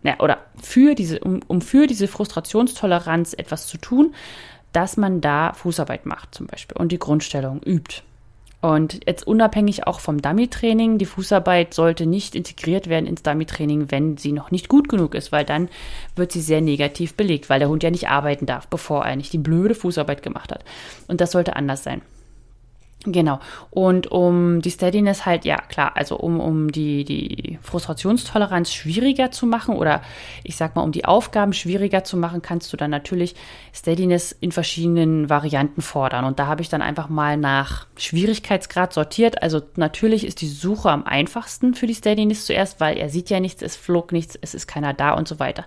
ja, 0.02 0.18
oder 0.20 0.38
für 0.60 0.94
diese, 0.94 1.20
um, 1.20 1.40
um 1.46 1.60
für 1.60 1.86
diese 1.86 2.08
Frustrationstoleranz 2.08 3.34
etwas 3.34 3.66
zu 3.66 3.76
tun, 3.76 4.14
dass 4.72 4.96
man 4.96 5.20
da 5.20 5.52
Fußarbeit 5.52 6.06
macht 6.06 6.34
zum 6.34 6.46
Beispiel 6.46 6.76
und 6.76 6.92
die 6.92 6.98
Grundstellung 6.98 7.60
übt. 7.62 8.02
Und 8.60 9.00
jetzt 9.06 9.26
unabhängig 9.26 9.86
auch 9.86 10.00
vom 10.00 10.20
Dummy-Training, 10.20 10.98
die 10.98 11.06
Fußarbeit 11.06 11.72
sollte 11.72 12.04
nicht 12.04 12.34
integriert 12.34 12.88
werden 12.88 13.06
ins 13.06 13.22
Dummy-Training, 13.22 13.90
wenn 13.90 14.18
sie 14.18 14.32
noch 14.32 14.50
nicht 14.50 14.68
gut 14.68 14.88
genug 14.88 15.14
ist, 15.14 15.32
weil 15.32 15.46
dann 15.46 15.68
wird 16.14 16.32
sie 16.32 16.42
sehr 16.42 16.60
negativ 16.60 17.14
belegt, 17.14 17.48
weil 17.48 17.58
der 17.58 17.70
Hund 17.70 17.82
ja 17.82 17.90
nicht 17.90 18.08
arbeiten 18.08 18.44
darf, 18.44 18.68
bevor 18.68 19.04
er 19.06 19.16
nicht 19.16 19.32
die 19.32 19.38
blöde 19.38 19.74
Fußarbeit 19.74 20.22
gemacht 20.22 20.52
hat. 20.52 20.64
Und 21.08 21.22
das 21.22 21.32
sollte 21.32 21.56
anders 21.56 21.82
sein. 21.82 22.02
Genau. 23.06 23.40
Und 23.70 24.08
um 24.08 24.60
die 24.60 24.70
Steadiness 24.70 25.24
halt, 25.24 25.46
ja 25.46 25.56
klar, 25.56 25.92
also 25.94 26.16
um, 26.16 26.38
um 26.38 26.70
die, 26.70 27.04
die 27.04 27.58
Frustrationstoleranz 27.62 28.74
schwieriger 28.74 29.30
zu 29.30 29.46
machen 29.46 29.74
oder 29.74 30.02
ich 30.44 30.56
sag 30.56 30.76
mal, 30.76 30.82
um 30.82 30.92
die 30.92 31.06
Aufgaben 31.06 31.54
schwieriger 31.54 32.04
zu 32.04 32.18
machen, 32.18 32.42
kannst 32.42 32.70
du 32.74 32.76
dann 32.76 32.90
natürlich 32.90 33.36
Steadiness 33.72 34.32
in 34.32 34.52
verschiedenen 34.52 35.30
Varianten 35.30 35.80
fordern. 35.80 36.26
Und 36.26 36.38
da 36.38 36.46
habe 36.46 36.60
ich 36.60 36.68
dann 36.68 36.82
einfach 36.82 37.08
mal 37.08 37.38
nach 37.38 37.86
Schwierigkeitsgrad 37.96 38.92
sortiert. 38.92 39.42
Also 39.42 39.62
natürlich 39.76 40.26
ist 40.26 40.42
die 40.42 40.48
Suche 40.48 40.90
am 40.90 41.04
einfachsten 41.04 41.72
für 41.72 41.86
die 41.86 41.94
Steadiness 41.94 42.44
zuerst, 42.44 42.80
weil 42.80 42.98
er 42.98 43.08
sieht 43.08 43.30
ja 43.30 43.40
nichts, 43.40 43.62
es 43.62 43.76
flog 43.76 44.12
nichts, 44.12 44.38
es 44.38 44.52
ist 44.52 44.66
keiner 44.66 44.92
da 44.92 45.12
und 45.12 45.26
so 45.26 45.38
weiter. 45.38 45.64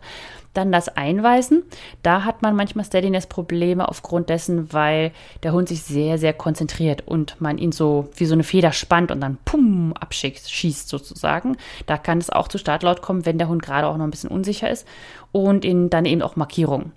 Dann 0.53 0.71
das 0.71 0.89
Einweisen. 0.89 1.63
Da 2.03 2.23
hat 2.25 2.41
man 2.41 2.55
manchmal 2.55 2.85
Steadiness-Probleme 2.85 3.87
aufgrund 3.87 4.29
dessen, 4.29 4.71
weil 4.71 5.11
der 5.41 5.53
Hund 5.53 5.67
sich 5.67 5.83
sehr, 5.83 6.17
sehr 6.17 6.33
konzentriert 6.33 7.07
und 7.07 7.41
man 7.41 7.57
ihn 7.57 7.71
so 7.71 8.09
wie 8.15 8.25
so 8.25 8.33
eine 8.33 8.43
Feder 8.43 8.71
spannt 8.71 9.11
und 9.11 9.21
dann 9.21 9.37
pum 9.45 9.93
abschickt, 9.93 10.49
schießt 10.49 10.89
sozusagen. 10.89 11.57
Da 11.87 11.97
kann 11.97 12.19
es 12.19 12.29
auch 12.29 12.47
zu 12.47 12.57
Startlaut 12.57 13.01
kommen, 13.01 13.25
wenn 13.25 13.37
der 13.37 13.47
Hund 13.47 13.63
gerade 13.63 13.87
auch 13.87 13.97
noch 13.97 14.05
ein 14.05 14.11
bisschen 14.11 14.29
unsicher 14.29 14.69
ist. 14.69 14.87
Und 15.31 15.65
in, 15.65 15.89
dann 15.89 16.05
eben 16.05 16.21
auch 16.21 16.35
Markierungen. 16.35 16.91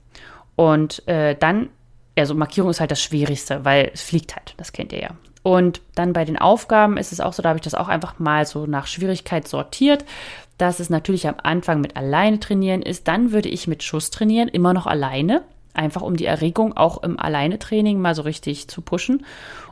Und 0.57 1.07
äh, 1.09 1.35
dann, 1.35 1.71
also 2.17 2.35
Markierung 2.35 2.71
ist 2.71 2.81
halt 2.81 2.91
das 2.91 3.03
Schwierigste, 3.03 3.65
weil 3.65 3.91
es 3.95 4.03
fliegt 4.03 4.35
halt, 4.37 4.55
das 4.57 4.73
kennt 4.73 4.93
ihr 4.93 5.01
ja. 5.01 5.11
Und 5.47 5.81
dann 5.95 6.13
bei 6.13 6.25
den 6.25 6.37
Aufgaben 6.37 6.97
ist 6.97 7.13
es 7.13 7.21
auch 7.21 7.33
so, 7.33 7.41
da 7.41 7.51
habe 7.51 7.59
ich 7.59 7.63
das 7.63 7.77
auch 7.77 7.87
einfach 7.87 8.19
mal 8.19 8.45
so 8.47 8.67
nach 8.67 8.89
Schwierigkeit 8.89 9.47
sortiert, 9.47 10.05
dass 10.59 10.81
es 10.81 10.91
natürlich 10.91 11.29
am 11.29 11.37
Anfang 11.43 11.81
mit 11.81 11.97
alleine 11.97 12.41
trainieren 12.41 12.83
ist. 12.83 13.09
Dann 13.09 13.33
würde 13.33 13.49
ich 13.49 13.67
mit 13.67 13.83
Schuss 13.83 14.11
trainieren, 14.11 14.49
immer 14.49 14.73
noch 14.73 14.87
alleine, 14.87 15.43
einfach 15.75 16.03
um 16.03 16.17
die 16.17 16.25
Erregung 16.25 16.77
auch 16.77 17.03
im 17.03 17.19
Alleine-Training 17.19 18.01
mal 18.01 18.15
so 18.15 18.23
richtig 18.23 18.69
zu 18.69 18.81
pushen. 18.81 19.25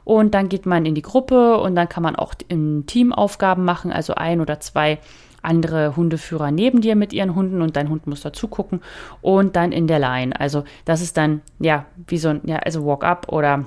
Und 0.04 0.34
dann 0.34 0.48
geht 0.48 0.66
man 0.66 0.84
in 0.84 0.94
die 0.94 1.02
Gruppe 1.02 1.58
und 1.58 1.74
dann 1.74 1.88
kann 1.88 2.02
man 2.02 2.16
auch 2.16 2.34
im 2.48 2.84
Team 2.86 3.12
Aufgaben 3.12 3.64
machen, 3.64 3.90
also 3.90 4.14
ein 4.14 4.40
oder 4.40 4.60
zwei 4.60 4.98
andere 5.44 5.96
Hundeführer 5.96 6.50
neben 6.50 6.80
dir 6.80 6.96
mit 6.96 7.12
ihren 7.12 7.34
Hunden 7.34 7.62
und 7.62 7.76
dein 7.76 7.90
Hund 7.90 8.06
muss 8.06 8.22
dazu 8.22 8.48
gucken 8.48 8.80
und 9.20 9.56
dann 9.56 9.72
in 9.72 9.86
der 9.86 9.98
Line. 9.98 10.38
Also 10.38 10.64
das 10.84 11.02
ist 11.02 11.16
dann 11.16 11.42
ja 11.58 11.84
wie 12.06 12.18
so 12.18 12.30
ein 12.30 12.40
ja 12.44 12.56
also 12.56 12.84
Walk 12.86 13.04
up 13.04 13.30
oder 13.30 13.66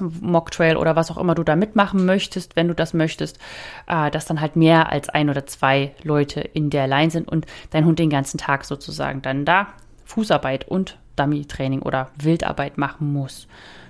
Mocktrail 0.00 0.76
oder 0.76 0.96
was 0.96 1.10
auch 1.10 1.18
immer 1.18 1.34
du 1.34 1.42
da 1.42 1.56
mitmachen 1.56 2.04
möchtest, 2.04 2.56
wenn 2.56 2.68
du 2.68 2.74
das 2.74 2.94
möchtest, 2.94 3.38
äh, 3.86 4.10
dass 4.10 4.26
dann 4.26 4.40
halt 4.40 4.56
mehr 4.56 4.90
als 4.90 5.08
ein 5.08 5.30
oder 5.30 5.46
zwei 5.46 5.94
Leute 6.02 6.40
in 6.40 6.70
der 6.70 6.86
Line 6.86 7.10
sind 7.10 7.28
und 7.28 7.46
dein 7.70 7.84
Hund 7.84 7.98
den 7.98 8.10
ganzen 8.10 8.38
Tag 8.38 8.64
sozusagen 8.64 9.22
dann 9.22 9.44
da 9.44 9.68
Fußarbeit 10.04 10.68
und 10.68 10.98
Dummy-Training 11.16 11.82
oder 11.82 12.10
Wildarbeit 12.16 12.78
machen 12.78 13.12
muss. 13.12 13.46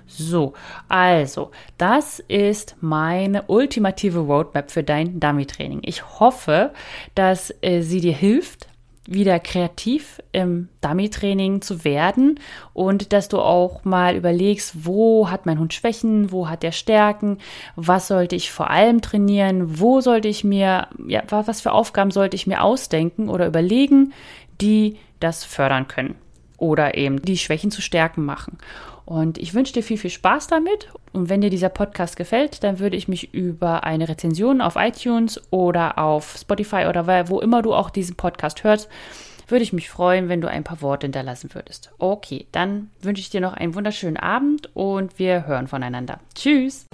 So, 0.07 0.53
also, 0.87 1.51
das 1.77 2.19
ist 2.19 2.75
meine 2.81 3.43
ultimative 3.43 4.19
Roadmap 4.19 4.71
für 4.71 4.83
dein 4.83 5.19
Dummy-Training. 5.19 5.81
Ich 5.83 6.19
hoffe, 6.19 6.71
dass 7.13 7.53
äh, 7.61 7.81
sie 7.81 8.01
dir 8.01 8.13
hilft, 8.13 8.68
wieder 9.11 9.39
kreativ 9.39 10.21
im 10.31 10.69
Dummy-Training 10.81 11.61
zu 11.61 11.83
werden 11.83 12.39
und 12.73 13.11
dass 13.11 13.27
du 13.27 13.39
auch 13.39 13.83
mal 13.83 14.15
überlegst, 14.15 14.85
wo 14.85 15.29
hat 15.29 15.45
mein 15.45 15.59
Hund 15.59 15.73
Schwächen, 15.73 16.31
wo 16.31 16.47
hat 16.47 16.63
er 16.63 16.71
Stärken, 16.71 17.39
was 17.75 18.07
sollte 18.07 18.35
ich 18.35 18.51
vor 18.51 18.69
allem 18.69 19.01
trainieren, 19.01 19.79
wo 19.79 20.01
sollte 20.01 20.27
ich 20.27 20.43
mir, 20.43 20.87
ja, 21.07 21.23
was 21.29 21.61
für 21.61 21.71
Aufgaben 21.71 22.11
sollte 22.11 22.35
ich 22.35 22.47
mir 22.47 22.63
ausdenken 22.63 23.29
oder 23.29 23.47
überlegen, 23.47 24.13
die 24.61 24.97
das 25.19 25.43
fördern 25.43 25.87
können 25.87 26.15
oder 26.57 26.95
eben 26.95 27.21
die 27.21 27.37
Schwächen 27.37 27.71
zu 27.71 27.81
Stärken 27.81 28.25
machen. 28.25 28.57
Und 29.09 29.39
ich 29.39 29.55
wünsche 29.55 29.73
dir 29.73 29.81
viel, 29.81 29.97
viel 29.97 30.11
Spaß 30.11 30.45
damit. 30.45 30.87
Und 31.13 31.29
wenn 31.29 31.41
dir 31.41 31.49
dieser 31.49 31.69
Podcast 31.69 32.15
gefällt, 32.15 32.63
dann 32.63 32.77
würde 32.77 32.95
ich 32.95 33.07
mich 33.07 33.33
über 33.33 33.83
eine 33.83 34.07
Rezension 34.07 34.61
auf 34.61 34.75
iTunes 34.75 35.41
oder 35.49 35.97
auf 35.97 36.37
Spotify 36.39 36.85
oder 36.87 37.27
wo 37.27 37.39
immer 37.39 37.63
du 37.63 37.73
auch 37.73 37.89
diesen 37.89 38.15
Podcast 38.15 38.63
hörst, 38.63 38.87
würde 39.47 39.63
ich 39.63 39.73
mich 39.73 39.89
freuen, 39.89 40.29
wenn 40.29 40.41
du 40.41 40.47
ein 40.47 40.63
paar 40.63 40.83
Worte 40.83 41.07
hinterlassen 41.07 41.49
würdest. 41.55 41.91
Okay, 41.97 42.45
dann 42.51 42.91
wünsche 43.01 43.21
ich 43.21 43.31
dir 43.31 43.41
noch 43.41 43.53
einen 43.53 43.73
wunderschönen 43.73 44.17
Abend 44.17 44.69
und 44.75 45.17
wir 45.17 45.47
hören 45.47 45.67
voneinander. 45.67 46.19
Tschüss! 46.35 46.85